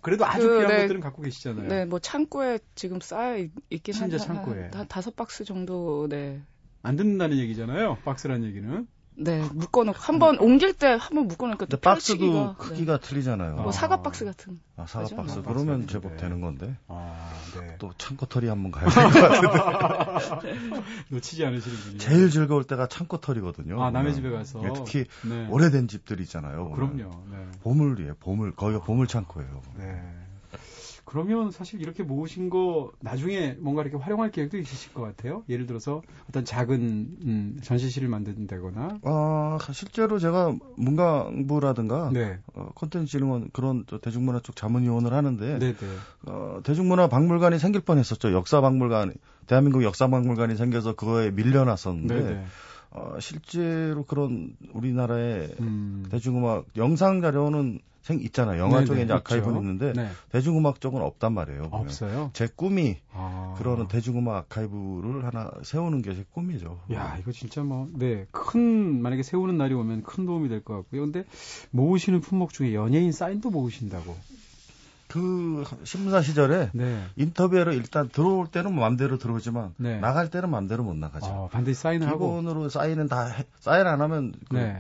그래도 0.02 0.26
아주 0.26 0.50
그, 0.50 0.58
귀한 0.58 0.68
네, 0.76 0.82
것들은 0.82 1.00
갖고 1.00 1.22
계시잖아요. 1.22 1.68
네, 1.70 1.86
뭐 1.86 2.00
창고에 2.00 2.60
지금 2.76 3.00
쌓여 3.00 3.38
있, 3.38 3.52
긴 3.84 3.96
한데 3.96 4.18
창고에 4.18 4.64
한, 4.64 4.74
한 4.74 4.88
다섯 4.90 5.16
박스 5.16 5.46
정도 5.46 6.08
네. 6.10 6.42
안 6.84 6.98
듣는다는 6.98 7.38
얘기잖아요. 7.38 8.00
박스란 8.04 8.44
얘기는. 8.44 8.86
네, 9.14 9.42
묶어놓고 9.54 10.00
한번 10.00 10.40
옮길 10.40 10.74
때 10.74 10.88
한번 11.00 11.28
묶어놓으니까 11.28 11.66
또 11.68 11.78
박스도 11.78 12.56
크기가 12.56 12.98
네. 12.98 13.08
틀리잖아요. 13.08 13.56
뭐 13.56 13.72
사과 13.72 14.02
박스 14.02 14.26
같은. 14.26 14.60
아 14.78 14.86
사과 14.88 15.04
그죠? 15.04 15.16
박스. 15.18 15.42
그러면 15.44 15.86
제법 15.88 16.18
되는 16.18 16.42
건데. 16.42 16.76
아, 16.88 17.30
네. 17.60 17.76
또 17.78 17.92
창고털이 17.98 18.48
한번 18.48 18.72
가야 18.72 18.90
될 18.90 19.12
것 19.12 19.22
같은데. 19.22 20.56
놓치지 21.10 21.46
않으시는군요. 21.46 21.98
제일 22.00 22.30
즐거울 22.30 22.64
때가 22.64 22.88
창고털이거든요. 22.88 23.84
아 23.84 23.92
남의 23.92 24.16
집에 24.16 24.30
가서. 24.32 24.64
예, 24.64 24.70
특히 24.74 25.06
네. 25.28 25.48
오래된 25.50 25.88
집들 25.88 26.20
있잖아요. 26.22 26.64
어, 26.64 26.72
그럼요. 26.76 27.12
네. 27.30 27.38
보물이에요. 27.64 28.16
보물. 28.20 28.56
거기가 28.56 28.82
보물 28.84 29.08
창고예요. 29.08 29.62
네. 29.78 30.02
그러면 31.12 31.52
사실 31.52 31.82
이렇게 31.82 32.04
모으신 32.04 32.50
거 32.50 32.94
나중에 33.02 33.58
뭔가 33.60 33.82
이렇게 33.82 33.98
활용할 33.98 34.32
계획도 34.32 34.58
있으실 34.58 34.94
것 34.94 35.02
같아요. 35.02 35.44
예를 35.50 35.66
들어서 35.66 36.02
어떤 36.30 36.46
작은 36.46 37.18
음, 37.26 37.60
전시실을 37.62 38.08
만든다거나. 38.08 39.00
아 39.04 39.58
실제로 39.74 40.20
제가 40.20 40.56
문광부라든가 40.78 42.12
네. 42.14 42.40
어, 42.54 42.70
콘텐츠진흥원 42.76 43.50
그런 43.52 43.84
대중문화 43.84 44.40
쪽 44.40 44.56
자문위원을 44.56 45.12
하는데 45.12 45.60
네네. 45.60 45.76
네. 45.76 45.88
어, 46.28 46.62
대중문화 46.64 47.10
박물관이 47.10 47.60
생길 47.60 47.82
뻔했었죠. 47.82 48.32
역사 48.32 48.62
박물관 48.62 49.14
대한민국 49.48 49.84
역사 49.84 50.08
박물관이 50.08 50.56
생겨서 50.56 50.94
그거에 50.94 51.30
밀려났었는데. 51.32 52.16
네네. 52.16 52.34
네. 52.36 52.46
어, 52.92 53.16
실제로 53.20 54.04
그런 54.04 54.56
우리나라의 54.74 55.56
음. 55.60 56.06
대중음악 56.10 56.68
영상 56.78 57.22
자료는 57.22 57.80
생 58.02 58.20
있잖아요. 58.20 58.60
영화 58.60 58.78
네네, 58.78 58.86
쪽에 58.86 59.04
이제 59.04 59.14
아카이브는 59.14 59.60
있는데 59.62 59.94
네. 59.94 60.10
대중음악 60.32 60.82
쪽은 60.82 61.02
없단 61.02 61.34
말이에요. 61.34 61.70
보면. 61.70 61.82
없어요. 61.86 62.32
제 62.34 62.48
꿈이 62.48 62.98
아. 63.14 63.54
그런 63.58 63.88
대중음악 63.88 64.36
아카이브를 64.38 65.24
하나 65.26 65.52
세우는 65.64 66.02
게 66.02 66.12
제 66.16 66.26
꿈이죠. 66.32 66.80
야 66.94 67.16
이거 67.20 67.32
진짜 67.32 67.62
뭐네큰 67.64 69.02
만약에 69.02 69.24
세우는 69.24 69.58
날이 69.58 69.74
오면 69.76 70.04
큰 70.04 70.26
도움이 70.26 70.50
될 70.50 70.64
것 70.64 70.76
같고요. 70.78 71.02
근데 71.02 71.26
모으시는 71.72 72.22
품목 72.22 72.54
중에 72.54 72.74
연예인 72.74 73.12
사인도 73.12 73.50
모으신다고. 73.50 74.16
그 75.08 75.66
신문사 75.84 76.22
시절에 76.22 76.70
네. 76.74 77.04
인터뷰로 77.18 77.74
일단 77.74 78.08
들어올 78.08 78.48
때는 78.48 78.74
마음대로 78.74 79.18
들어오지만 79.18 79.74
네. 79.78 80.00
나갈 80.00 80.30
때는 80.30 80.50
마음대로 80.50 80.84
못 80.84 80.96
나가죠. 80.96 81.26
어, 81.28 81.50
반드시 81.52 81.82
사인을 81.82 82.08
기본으로 82.08 82.26
하고 82.30 82.40
기본으로 82.42 82.70
사인은 82.70 83.08
다 83.10 83.26
해, 83.28 83.44
사인 83.60 83.88
안 83.88 84.00
하면 84.02 84.34
그 84.50 84.56
네. 84.56 84.78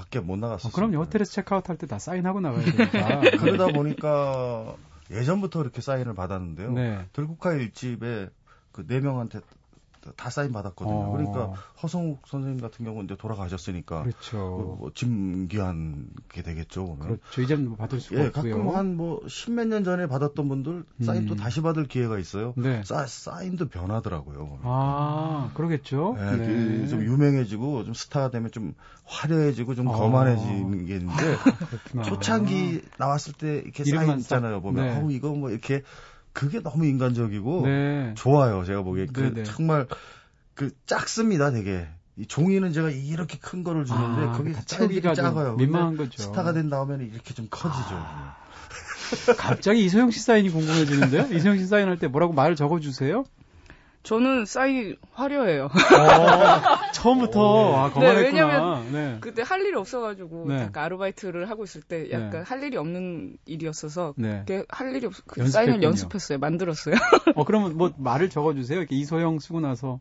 밖에 0.00 0.20
못 0.20 0.36
나갔어요. 0.38 0.70
어, 0.70 0.72
그럼요. 0.72 0.98
호텔에서 0.98 1.30
체크아웃 1.32 1.68
할 1.68 1.76
때 1.76 1.86
다 1.86 1.98
사인하고 1.98 2.40
나가야 2.40 2.64
되니까. 2.64 3.20
그러다 3.38 3.66
보니까 3.68 4.74
예전부터 5.10 5.60
이렇게 5.62 5.80
사인을 5.82 6.14
받았는데요. 6.14 6.72
네. 6.72 7.06
들국화 7.12 7.52
일집에 7.52 8.28
그 8.72 8.86
네 8.86 9.00
명한테 9.00 9.40
다 10.16 10.30
사인 10.30 10.52
받았거든요. 10.52 10.94
어. 10.94 11.10
그러니까 11.12 11.52
허성욱 11.82 12.22
선생님 12.26 12.60
같은 12.60 12.84
경우는 12.84 13.06
이제 13.06 13.16
돌아가셨으니까 13.16 14.02
그렇죠. 14.02 14.76
뭐 14.78 14.90
짐귀한 14.94 16.10
게 16.32 16.42
되겠죠. 16.42 16.84
보면. 16.86 16.98
그렇죠. 17.06 17.42
이제는 17.42 17.68
뭐 17.68 17.76
받을 17.76 18.00
수가 18.00 18.20
예, 18.20 18.26
없고요. 18.28 18.56
가끔 18.56 18.76
한 18.76 18.90
뭐 19.00 19.20
십몇 19.28 19.68
년 19.68 19.84
전에 19.84 20.06
받았던 20.06 20.48
분들 20.48 20.84
사인 21.02 21.22
음. 21.22 21.26
또 21.28 21.34
다시 21.36 21.62
받을 21.62 21.86
기회가 21.86 22.18
있어요. 22.18 22.52
네. 22.56 22.82
사, 22.84 23.06
사인도 23.06 23.68
변하더라고요. 23.68 24.58
아, 24.62 25.50
그러겠죠. 25.54 26.16
네, 26.18 26.36
네. 26.36 26.86
좀 26.88 27.02
유명해지고 27.02 27.84
좀 27.84 27.94
스타가 27.94 28.30
되면 28.30 28.50
좀 28.50 28.74
화려해지고 29.04 29.74
좀 29.74 29.88
아. 29.88 29.92
거만해지는 29.92 30.86
게 30.86 30.96
있는데 30.96 31.36
초창기 32.04 32.82
나왔을 32.98 33.32
때 33.32 33.58
이렇게 33.64 33.84
사인 33.84 34.18
있잖아요. 34.18 34.60
보면 34.60 34.84
네. 34.86 34.96
어 35.00 35.10
이거 35.10 35.30
뭐 35.32 35.50
이렇게 35.50 35.82
그게 36.32 36.60
너무 36.60 36.86
인간적이고 36.86 37.62
네. 37.66 38.14
좋아요. 38.16 38.64
제가 38.64 38.82
보기에 38.82 39.06
그 39.12 39.20
네, 39.20 39.30
네. 39.30 39.42
정말 39.44 39.86
그 40.54 40.70
작습니다. 40.86 41.50
되게 41.50 41.88
이 42.16 42.26
종이는 42.26 42.72
제가 42.72 42.90
이렇게 42.90 43.38
큰 43.38 43.62
거를 43.64 43.84
주는데 43.84 44.26
아, 44.26 44.32
거기 44.32 44.52
채우기가 44.52 45.14
작아요. 45.14 45.56
민망한 45.56 45.96
거죠. 45.96 46.22
스타가 46.22 46.52
된 46.52 46.68
다음에는 46.68 47.06
이렇게 47.06 47.34
좀 47.34 47.46
커지죠. 47.50 47.88
아. 47.92 48.36
갑자기 49.36 49.84
이소영 49.84 50.10
씨 50.10 50.20
사인이 50.20 50.50
궁금해지는데요? 50.50 51.28
이소영 51.32 51.58
씨 51.58 51.66
사인할 51.66 51.98
때 51.98 52.06
뭐라고 52.06 52.32
말을 52.32 52.56
적어주세요? 52.56 53.24
저는 54.02 54.46
사인 54.46 54.96
화려해요. 55.12 55.64
어, 55.66 55.70
처음부터 56.92 57.76
아, 57.76 58.00
네, 58.00 58.16
왜냐면 58.22 58.92
네. 58.92 59.18
그때 59.20 59.42
할 59.42 59.60
일이 59.60 59.76
없어가지고 59.76 60.46
네. 60.48 60.62
약간 60.62 60.84
아르바이트를 60.84 61.50
하고 61.50 61.64
있을 61.64 61.82
때 61.82 62.10
약간 62.10 62.30
네. 62.30 62.38
할 62.40 62.62
일이 62.62 62.76
없는 62.78 63.36
일이었어서 63.44 64.14
네. 64.16 64.44
할 64.68 64.94
일이 64.96 65.06
없. 65.06 65.12
그 65.26 65.46
사인을 65.46 65.82
연습했어요. 65.82 66.38
만들었어요. 66.38 66.94
어 67.36 67.44
그러면 67.44 67.76
뭐 67.76 67.92
말을 67.96 68.30
적어주세요. 68.30 68.78
이렇게 68.78 68.96
이소영 68.96 69.38
쓰고 69.38 69.60
나서. 69.60 70.00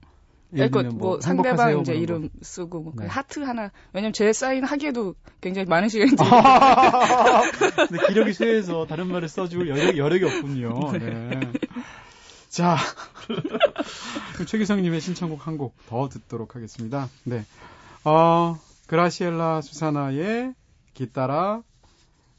그러니까 0.51 0.81
뭐, 0.83 0.91
뭐 0.93 1.21
상대방 1.21 1.79
이제 1.79 1.93
뭐 1.93 2.01
이름 2.01 2.29
쓰고 2.41 2.81
뭐 2.81 2.93
네. 2.97 3.05
하트 3.05 3.41
하나 3.41 3.71
왜냐면 3.93 4.13
제 4.13 4.33
사인 4.33 4.63
하기에도 4.63 5.13
굉장히 5.41 5.67
많은 5.67 5.89
시간이 5.89 6.11
들고 6.11 6.23
근데 7.87 8.07
기력이 8.07 8.33
쇠해서 8.33 8.87
다른 8.87 9.07
말을 9.11 9.27
써줄 9.27 9.69
여력, 9.69 9.97
여력이 9.97 10.25
없군요. 10.25 10.91
네. 10.93 11.39
자, 12.49 12.77
최기성님의 14.47 15.01
신청곡 15.01 15.45
한 15.47 15.57
곡 15.57 15.75
더 15.87 16.09
듣도록 16.09 16.55
하겠습니다. 16.55 17.07
네. 17.23 17.45
어, 18.03 18.59
그라시엘라 18.87 19.61
수사나의 19.61 20.53
기타라 20.93 21.61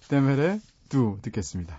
데메레 0.09 0.61
두 0.89 1.19
듣겠습니다. 1.23 1.79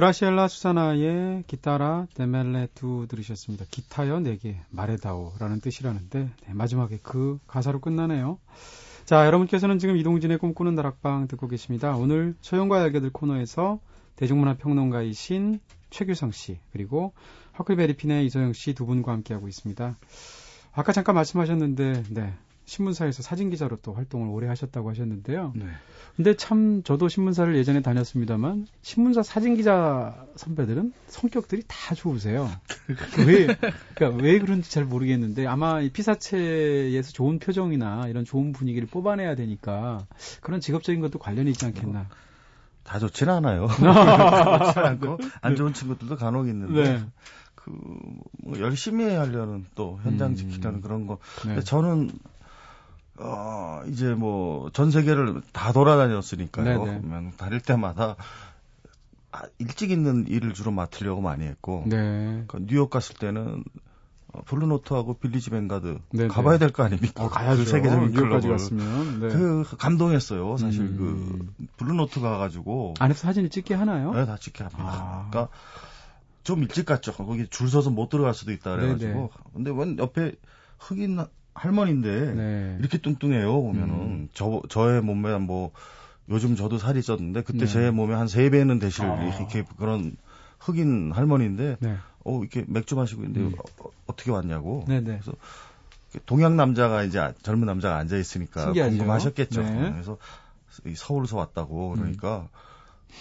그라시엘라 0.00 0.48
수사나의 0.48 1.44
기타라 1.46 2.06
데멜레 2.14 2.68
두 2.74 3.06
들으셨습니다. 3.06 3.66
기타여 3.70 4.20
내게 4.20 4.56
말해다오라는 4.70 5.60
뜻이라는데 5.60 6.30
네, 6.46 6.54
마지막에 6.54 6.98
그 7.02 7.38
가사로 7.46 7.80
끝나네요. 7.80 8.38
자, 9.04 9.26
여러분께서는 9.26 9.78
지금 9.78 9.98
이동진의 9.98 10.38
꿈꾸는 10.38 10.74
다락방 10.74 11.28
듣고 11.28 11.48
계십니다. 11.48 11.96
오늘 11.96 12.34
소영과 12.40 12.80
알게들 12.80 13.10
코너에서 13.10 13.78
대중문화 14.16 14.54
평론가이신 14.54 15.60
최규성 15.90 16.30
씨 16.30 16.60
그리고 16.72 17.12
허클베리핀의 17.58 18.24
이소영 18.24 18.54
씨 18.54 18.72
두 18.72 18.86
분과 18.86 19.12
함께하고 19.12 19.48
있습니다. 19.48 19.98
아까 20.72 20.92
잠깐 20.92 21.14
말씀하셨는데 21.14 22.04
네, 22.08 22.32
신문사에서 22.70 23.24
사진 23.24 23.50
기자로 23.50 23.78
또 23.82 23.94
활동을 23.94 24.28
오래 24.28 24.46
하셨다고 24.46 24.90
하셨는데요. 24.90 25.52
네. 25.56 25.64
근데 26.14 26.36
참 26.36 26.84
저도 26.84 27.08
신문사를 27.08 27.56
예전에 27.56 27.82
다녔습니다만 27.82 28.68
신문사 28.82 29.24
사진 29.24 29.56
기자 29.56 30.24
선배들은 30.36 30.92
성격들이 31.08 31.64
다 31.66 31.96
좋으세요. 31.96 32.48
왜 33.26 33.46
그러니까 33.94 34.22
왜 34.22 34.38
그런지 34.38 34.70
잘 34.70 34.84
모르겠는데 34.84 35.48
아마 35.48 35.80
이 35.80 35.90
피사체에서 35.90 37.10
좋은 37.10 37.40
표정이나 37.40 38.06
이런 38.06 38.24
좋은 38.24 38.52
분위기를 38.52 38.86
뽑아내야 38.86 39.34
되니까 39.34 40.06
그런 40.40 40.60
직업적인 40.60 41.00
것도 41.00 41.18
관련이 41.18 41.50
있지 41.50 41.66
않겠나. 41.66 42.06
다 42.84 42.98
좋진 43.00 43.28
않아요. 43.28 43.66
좋진 43.66 44.82
않고 44.82 45.18
안 45.40 45.56
좋은 45.56 45.74
친구들도 45.74 46.16
간혹 46.16 46.46
있는데. 46.48 46.82
네. 46.84 47.04
그뭐 47.56 48.58
열심히 48.60 49.04
하려는 49.04 49.66
또 49.74 49.98
현장 50.04 50.30
음. 50.30 50.36
지키려는 50.36 50.80
그런 50.80 51.08
거. 51.08 51.18
네. 51.42 51.48
근데 51.48 51.62
저는 51.62 52.10
어, 53.22 53.82
이제 53.88 54.14
뭐, 54.14 54.70
전 54.72 54.90
세계를 54.90 55.42
다 55.52 55.72
돌아다녔으니까요. 55.72 56.80
그러면 56.80 57.32
다닐 57.36 57.60
때마다 57.60 58.16
아, 59.32 59.42
일찍 59.58 59.90
있는 59.90 60.26
일을 60.26 60.54
주로 60.54 60.70
맡으려고 60.72 61.20
많이 61.20 61.44
했고, 61.44 61.84
네. 61.86 62.44
그 62.48 62.58
뉴욕 62.66 62.90
갔을 62.90 63.14
때는 63.16 63.62
어, 64.32 64.42
Blue 64.44 64.67
Note하고 64.67 65.14
Village 65.14 65.50
Vanguard 65.50 65.98
네네. 66.12 66.28
가봐야 66.28 66.58
될 66.58 66.70
거 66.70 66.82
아닙니까? 66.84 67.24
어, 67.24 67.28
가야죠. 67.28 67.64
그 67.64 67.68
세계적인 67.70 68.12
뉴욕까지 68.12 68.48
갔으면. 68.48 69.20
네. 69.20 69.28
그 69.28 69.64
감동했어요. 69.76 70.56
사실 70.56 70.82
음. 70.82 71.52
그 71.56 71.66
Blue 71.76 71.98
Note 71.98 72.20
가가지고 72.20 72.94
안에서 73.00 73.20
사진을 73.26 73.50
찍게 73.50 73.74
하나요? 73.74 74.12
네, 74.12 74.26
다 74.26 74.36
찍게 74.36 74.62
합니다. 74.64 74.84
아. 74.86 75.26
그러니까 75.30 75.52
좀 76.44 76.62
일찍 76.62 76.86
갔죠. 76.86 77.12
거기 77.12 77.46
줄 77.48 77.68
서서 77.68 77.90
못 77.90 78.08
들어갈 78.08 78.34
수도 78.34 78.52
있다 78.52 78.76
그래가지고. 78.76 79.12
네네. 79.12 79.28
근데 79.52 79.70
웬 79.72 79.98
옆에 79.98 80.32
흑인 80.78 81.18
할머니인데 81.54 82.34
네. 82.34 82.76
이렇게 82.80 82.98
뚱뚱해요 82.98 83.60
보면은 83.62 83.94
음. 83.94 84.28
저 84.32 84.62
저의 84.68 85.02
몸매 85.02 85.36
뭐 85.38 85.72
요즘 86.28 86.56
저도 86.56 86.78
살이 86.78 87.00
쪘는데 87.00 87.44
그때 87.44 87.60
네. 87.60 87.66
제 87.66 87.90
몸에 87.90 88.14
한 88.14 88.28
세 88.28 88.50
배는 88.50 88.78
되실 88.78 89.04
아. 89.04 89.22
이렇게 89.22 89.64
그런 89.78 90.16
흑인 90.58 91.12
할머니인데 91.12 91.76
네. 91.80 91.96
어 92.24 92.40
이렇게 92.40 92.64
맥주 92.68 92.94
마시고 92.96 93.22
있는데 93.24 93.40
음. 93.40 93.54
어, 94.06 94.14
떻게 94.16 94.30
왔냐고 94.30 94.84
네네. 94.86 95.00
네. 95.00 95.18
그래서 95.20 95.36
동양 96.26 96.56
남자가 96.56 97.02
이제 97.04 97.32
젊은 97.42 97.66
남자가 97.66 97.96
앉아 97.96 98.16
있으니까? 98.16 98.72
궁금하셨겠죠. 98.72 99.62
네. 99.62 99.90
그래서 99.92 100.18
서울에서 100.94 101.36
왔다고 101.36 101.90
그러니까 101.96 102.48
음. 102.52 102.69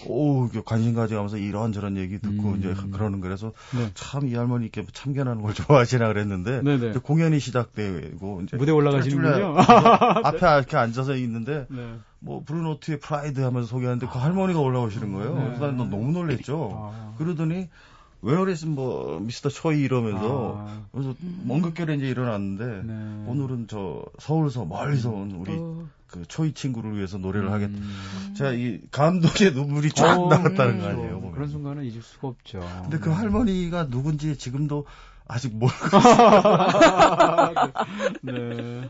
오, 0.08 0.48
관심 0.66 0.94
가져가면서 0.94 1.38
이런저런 1.38 1.98
얘기 1.98 2.20
듣고 2.20 2.50
음. 2.50 2.60
이제 2.60 2.74
그러는 2.92 3.20
거라서 3.20 3.54
네. 3.76 3.92
참이 3.94 4.34
할머니 4.34 4.66
이렇게 4.66 4.86
참견하는 4.92 5.42
걸 5.42 5.54
좋아하시나 5.56 6.08
그랬는데 6.08 6.62
네네. 6.62 6.92
네. 6.94 7.00
공연이 7.00 7.40
시작되고 7.40 8.42
이제 8.44 8.58
무대 8.58 8.72
올라가시는군요. 8.72 9.56
앞에 10.24 10.38
이렇게 10.38 10.78
앉아서 10.78 11.16
있는데 11.16 11.66
네. 11.70 11.96
뭐 12.20 12.44
Blue 12.44 12.66
Note의 12.66 13.00
pride 13.00 13.42
하면서 13.42 13.68
소개하는데 13.68 14.08
그 14.08 14.18
할머니가 14.18 14.60
올라오시는 14.60 15.14
거예요. 15.14 15.36
네. 15.36 15.46
그래서 15.46 15.68
난 15.68 15.78
너무 15.78 16.12
놀랬죠. 16.12 16.72
아. 16.74 17.14
그러더니 17.18 17.70
Where 18.22 18.60
is 18.60 18.76
뭐 18.76 19.20
Mr. 19.20 19.50
Choi 19.50 19.82
이러면서 19.82 20.56
아. 20.58 20.82
그래서 20.92 21.16
엉겁결에 21.44 21.96
이제 21.96 22.08
일어났는데 22.08 22.84
네. 22.84 23.24
오늘은 23.28 23.68
저 23.70 24.04
서울서 24.20 24.66
멀리서 24.66 25.10
온 25.10 25.32
우리 25.32 25.52
어. 25.58 25.88
그 26.12 26.26
초이 26.28 26.54
친구를 26.54 26.96
위해서 26.98 27.18
노래를 27.18 27.48
음. 27.48 27.54
하겠다. 27.54 27.74
제가 28.36 28.52
이 28.54 28.82
감동의 28.92 29.54
눈물이 29.54 29.92
쫙 29.92 30.20
어, 30.20 30.28
나왔다는 30.30 30.80
거 30.80 30.88
아니에요. 30.88 31.20
뭐. 31.20 31.32
그런 31.32 31.50
순간은 31.50 31.84
잊을 31.84 32.02
수가 32.02 32.30
없죠. 32.30 32.60
근데 32.84 32.98
그 32.98 33.12
할머니가 33.12 33.88
누군지 33.90 34.36
지금도 34.38 34.86
아직 35.28 35.56
모르고 35.56 35.76
네. 38.24 38.90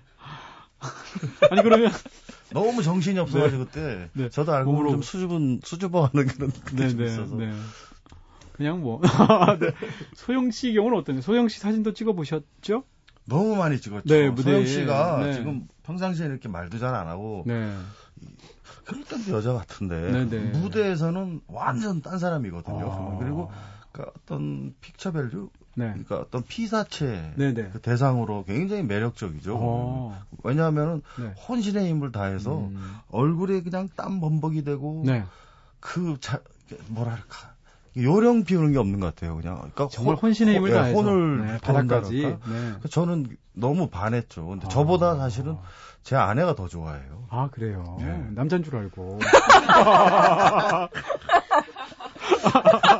아니 1.51 1.63
그러면 1.63 1.91
너무 2.53 2.81
정신이 2.81 3.19
없어가지고 3.19 3.65
네. 3.65 3.69
그때 3.69 4.09
네. 4.13 4.29
저도 4.29 4.53
알고 4.53 4.71
몸으로 4.71 4.91
좀 4.91 5.01
수줍은 5.01 5.59
수줍어하는 5.63 6.27
그런 6.27 6.51
느낌이 6.51 6.81
네, 6.81 6.95
네, 6.95 7.03
있어서. 7.05 7.35
네. 7.35 7.51
그냥 8.53 8.81
뭐 8.81 9.01
네. 9.59 9.71
소영 10.15 10.51
씨 10.51 10.73
경우는 10.73 10.97
어떤가요? 10.97 11.21
소영 11.21 11.49
씨 11.49 11.59
사진도 11.59 11.93
찍어 11.93 12.13
보셨죠? 12.13 12.83
너무 13.29 13.55
많이 13.55 13.79
찍었죠. 13.79 14.07
네, 14.13 14.29
무대 14.29 14.43
소영 14.51 14.65
씨가 14.65 15.23
네. 15.23 15.33
지금 15.33 15.67
평상시에 15.83 16.25
이렇게 16.25 16.49
말도 16.49 16.79
잘 16.79 16.93
안 16.93 17.07
하고 17.07 17.43
네. 17.47 17.73
그럴 18.85 19.03
때도 19.05 19.31
여자 19.37 19.53
같은데 19.53 20.11
네, 20.11 20.25
네. 20.25 20.39
무대에서는 20.59 21.41
완전 21.47 22.01
딴 22.01 22.17
사람이거든요. 22.19 22.91
아. 22.91 23.17
그리고 23.19 23.51
그 23.91 24.03
어떤 24.03 24.73
picture 24.81 25.11
value 25.11 25.49
네. 25.75 25.87
그러니까 25.89 26.17
어떤 26.17 26.43
피사체 26.43 27.33
네, 27.35 27.53
네. 27.53 27.69
그 27.71 27.79
대상으로 27.79 28.43
굉장히 28.45 28.83
매력적이죠. 28.83 29.55
어. 29.57 30.19
왜냐하면 30.43 31.01
네. 31.17 31.27
혼신의 31.47 31.87
힘을 31.87 32.11
다해서 32.11 32.57
음. 32.57 32.97
얼굴에 33.11 33.61
그냥 33.61 33.87
땀 33.95 34.19
범벅이 34.19 34.63
되고 34.63 35.03
네. 35.05 35.23
그 35.79 36.17
자, 36.19 36.41
뭐랄까 36.87 37.53
요령 37.97 38.43
비우는 38.43 38.71
게 38.73 38.77
없는 38.77 38.99
것 38.99 39.07
같아요. 39.07 39.35
그냥 39.35 39.57
그러니까 39.57 39.87
정말 39.91 40.15
혼신의 40.15 40.55
힘을 40.55 40.69
예, 40.69 40.73
다해서 40.73 41.01
혼을 41.01 41.45
네, 41.45 41.57
바닥까지. 41.59 42.21
네. 42.21 42.37
그러니까 42.41 42.87
저는 42.89 43.27
너무 43.53 43.89
반했죠. 43.89 44.45
근데 44.45 44.65
아. 44.67 44.69
저보다 44.69 45.15
사실은 45.15 45.57
제 46.03 46.15
아내가 46.15 46.55
더 46.55 46.67
좋아해요. 46.67 47.25
아 47.29 47.49
그래요. 47.51 47.97
네. 47.99 48.27
남자인 48.31 48.63
줄 48.63 48.75
알고. 48.75 49.19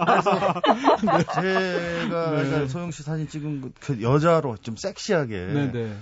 그래서 0.06 0.62
제가 1.34 2.44
네. 2.44 2.68
소영 2.68 2.92
씨 2.92 3.04
사진 3.04 3.28
찍은 3.28 3.62
그, 3.62 3.72
그 3.80 4.02
여자로 4.02 4.58
좀 4.58 4.76
섹시하게 4.76 5.38
네, 5.46 5.72
네. 5.72 5.98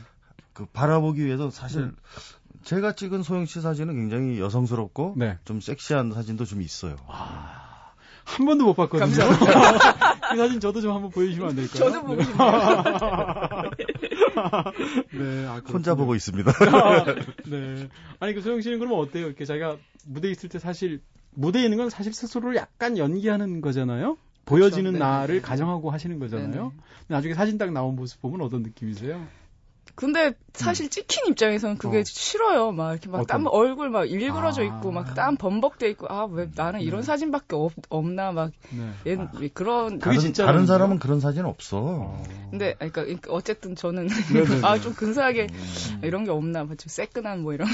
그 0.53 0.65
바라보기 0.65 1.23
위해서 1.23 1.49
사실 1.49 1.85
네. 1.85 1.91
제가 2.63 2.93
찍은 2.93 3.23
소영 3.23 3.45
씨 3.45 3.61
사진은 3.61 3.95
굉장히 3.95 4.39
여성스럽고 4.39 5.15
네. 5.17 5.37
좀 5.45 5.61
섹시한 5.61 6.11
사진도 6.13 6.45
좀 6.45 6.61
있어요. 6.61 6.95
아. 7.07 7.66
한 8.27 8.45
번도 8.45 8.65
못 8.65 8.73
봤거든요. 8.75 9.07
그 10.31 10.37
사진 10.37 10.59
저도 10.59 10.81
좀 10.81 10.93
한번 10.93 11.09
보여주시면 11.11 11.49
안 11.49 11.55
될까요? 11.55 11.77
저도 11.77 12.03
보고 12.03 12.21
싶네요. 12.21 12.51
네, 15.17 15.45
아, 15.47 15.61
혼자 15.71 15.95
보고 15.95 16.13
있습니다. 16.13 16.51
네. 17.49 17.87
아니 18.19 18.33
그 18.33 18.41
소영 18.41 18.61
씨는 18.61 18.79
그러면 18.79 18.99
어때요? 18.99 19.27
이렇게 19.27 19.45
자기가 19.45 19.77
무대에 20.05 20.31
있을 20.31 20.49
때 20.49 20.59
사실 20.59 21.01
무대에 21.31 21.63
있는 21.63 21.77
건 21.77 21.89
사실 21.89 22.13
스스로를 22.13 22.57
약간 22.57 22.97
연기하는 22.97 23.61
거잖아요. 23.61 24.17
보여지는 24.45 24.91
그렇죠. 24.93 25.05
나를 25.05 25.41
가정하고 25.41 25.89
하시는 25.89 26.19
거잖아요. 26.19 26.51
네네. 26.51 26.69
나중에 27.07 27.33
사진 27.33 27.57
딱 27.57 27.71
나온 27.71 27.95
모습 27.95 28.21
보면 28.21 28.41
어떤 28.41 28.61
느낌이세요? 28.61 29.25
근데 29.97 30.33
사실 30.53 30.85
음. 30.85 30.89
찍힌 30.89 31.25
입장에서는 31.27 31.79
그게 31.79 31.99
어. 31.99 32.03
싫어요. 32.05 32.71
막 32.71 32.91
이렇게 32.91 33.09
막 33.09 33.25
땀 33.25 33.47
얼굴 33.47 33.89
막 33.89 34.05
일그러져 34.09 34.61
아. 34.61 34.65
있고 34.65 34.91
막땀 34.91 35.37
범벅돼 35.37 35.89
있고 35.89 36.05
아 36.07 36.25
왜 36.25 36.49
나는 36.55 36.81
이런 36.81 37.01
네. 37.01 37.05
사진밖에 37.07 37.55
없, 37.55 37.73
없나 37.89 38.31
막 38.31 38.51
네. 38.69 38.91
얘, 39.11 39.17
아. 39.17 39.27
그런 39.55 39.97
그게 39.97 40.19
진짜 40.19 40.45
다른 40.45 40.67
사람은 40.67 40.99
그런 40.99 41.19
사진 41.19 41.45
없어. 41.45 41.79
어. 41.79 42.23
근데 42.51 42.75
그러니까, 42.75 43.31
어쨌든 43.33 43.75
저는 43.75 44.07
아 44.63 44.77
좀 44.77 44.93
근사하게 44.93 45.47
음. 45.51 46.01
이런 46.03 46.25
게 46.25 46.31
없나 46.31 46.63
뭐좀 46.63 46.85
새끈한 46.87 47.41
뭐 47.41 47.53
이런 47.55 47.67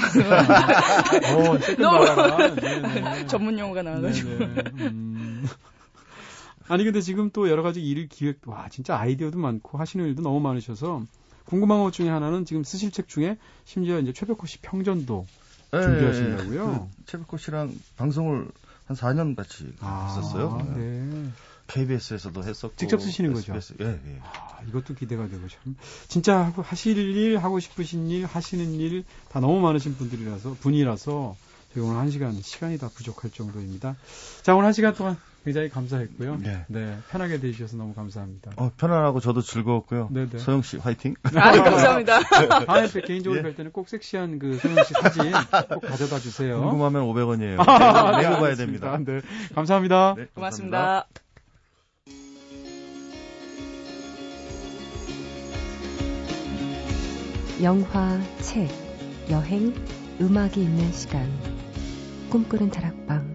어, 1.52 1.58
너무 1.78 3.26
전문 3.28 3.58
용어가 3.58 3.82
나와가지고. 3.82 4.30
음. 4.30 5.46
아니 6.68 6.84
근데 6.84 7.02
지금 7.02 7.28
또 7.30 7.50
여러 7.50 7.62
가지 7.62 7.82
일 7.82 8.08
기획 8.08 8.38
와 8.46 8.68
진짜 8.70 8.96
아이디어도 8.98 9.38
많고 9.38 9.76
하시는 9.76 10.06
일도 10.06 10.22
너무 10.22 10.40
많으셔서 10.40 11.02
궁금한 11.44 11.82
것 11.82 11.92
중에 11.92 12.08
하나는 12.08 12.44
지금 12.44 12.64
쓰실 12.64 12.90
책 12.90 13.08
중에 13.08 13.36
심지어 13.64 13.98
이제 13.98 14.12
최백호 14.12 14.46
씨 14.46 14.58
평전도 14.58 15.26
네, 15.72 15.82
준비하신다고요? 15.82 16.88
그 16.96 17.02
최백호 17.06 17.36
씨랑 17.36 17.74
방송을 17.96 18.48
한 18.86 18.96
4년 18.96 19.34
같이 19.34 19.72
아, 19.80 20.06
했었어요. 20.08 20.66
네. 20.76 21.30
KBS에서도 21.66 22.44
했었고 22.44 22.76
직접 22.76 23.00
쓰시는 23.00 23.30
SBS, 23.32 23.72
거죠? 23.76 23.84
예, 23.84 23.88
예. 23.88 24.20
아, 24.22 24.60
이것도 24.68 24.94
기대가 24.94 25.26
되고 25.26 25.48
참 25.48 25.74
진짜 26.08 26.52
하실 26.62 26.98
일 26.98 27.38
하고 27.38 27.58
싶으신 27.58 28.10
일 28.10 28.26
하시는 28.26 28.70
일 28.74 29.04
다 29.30 29.40
너무 29.40 29.60
많으신 29.60 29.96
분들이라서 29.96 30.56
분이라서 30.60 31.36
저희 31.72 31.82
오늘 31.82 31.96
한 31.96 32.10
시간 32.10 32.34
시간이 32.40 32.76
다 32.78 32.88
부족할 32.94 33.30
정도입니다. 33.30 33.96
자 34.42 34.54
오늘 34.54 34.66
한 34.66 34.72
시간 34.74 34.94
동안 34.94 35.16
굉장히 35.44 35.68
감사했고요. 35.68 36.38
네. 36.42 36.64
네. 36.68 36.98
편하게 37.10 37.38
되주셔서 37.38 37.76
너무 37.76 37.94
감사합니다. 37.94 38.52
어, 38.56 38.70
편안하고 38.76 39.20
저도 39.20 39.42
즐거웠고요. 39.42 40.08
네네. 40.10 40.30
네. 40.30 40.38
소영 40.38 40.62
씨 40.62 40.78
화이팅. 40.78 41.14
아, 41.22 41.30
감사합니다. 41.30 42.20
다음에 42.64 42.88
개인적으로 43.06 43.42
뵐 43.42 43.54
때는 43.54 43.70
꼭 43.72 43.88
섹시한 43.88 44.38
그 44.38 44.56
소영 44.56 44.82
씨 44.84 44.94
사진 44.94 45.32
꼭 45.68 45.80
가져다 45.80 46.18
주세요. 46.18 46.60
궁금하면 46.60 47.02
500원이에요. 47.04 47.68
아, 47.68 48.20
내고 48.22 48.40
가야 48.40 48.54
됩니다. 48.54 48.98
네. 49.04 49.20
감사합니다. 49.54 50.14
네, 50.16 50.26
고맙습니다. 50.34 51.06
영화, 57.62 58.20
책, 58.40 58.68
여행, 59.30 59.74
음악이 60.20 60.62
있는 60.62 60.90
시간. 60.92 61.30
꿈꾸는 62.30 62.70
다락방. 62.70 63.33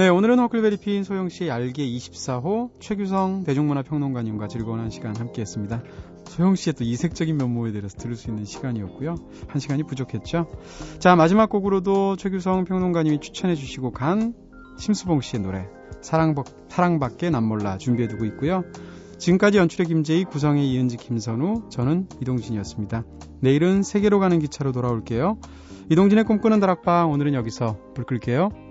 네, 0.00 0.08
오늘은 0.08 0.38
허클베리 0.38 0.78
피인 0.78 1.04
소영씨 1.04 1.48
얄개 1.48 1.86
24호 1.86 2.70
최규성 2.80 3.44
대중문화평론가님과 3.44 4.48
즐거운 4.48 4.80
한 4.80 4.88
시간 4.88 5.14
함께 5.14 5.42
했습니다. 5.42 5.82
소영씨의 6.24 6.72
또 6.72 6.84
이색적인 6.84 7.36
면모에 7.36 7.72
대해서 7.72 7.98
들을 7.98 8.16
수 8.16 8.30
있는 8.30 8.46
시간이었고요. 8.46 9.16
한 9.48 9.60
시간이 9.60 9.82
부족했죠. 9.82 10.46
자, 11.00 11.16
마지막 11.16 11.50
곡으로도 11.50 12.16
최규성 12.16 12.64
평론가님이 12.64 13.20
추천해 13.20 13.54
주시고 13.54 13.90
간 13.92 14.32
심수봉 14.78 15.20
씨의 15.20 15.42
노래 15.42 15.68
사랑밖, 16.00 16.46
사랑밖에 16.70 17.28
남몰라 17.28 17.76
준비해두고 17.76 18.24
있고요. 18.24 18.64
지금까지 19.18 19.58
연출의 19.58 19.86
김재희, 19.86 20.24
구성의 20.24 20.66
이은지, 20.72 20.96
김선우, 20.96 21.68
저는 21.68 22.08
이동진이었습니다. 22.22 23.04
내일은 23.40 23.82
세계로 23.82 24.18
가는 24.18 24.38
기차로 24.38 24.72
돌아올게요. 24.72 25.38
이동진의 25.90 26.24
꿈꾸는 26.24 26.58
다락방 26.58 27.10
오늘은 27.10 27.34
여기서 27.34 27.76
불 27.94 28.06
끌게요. 28.06 28.69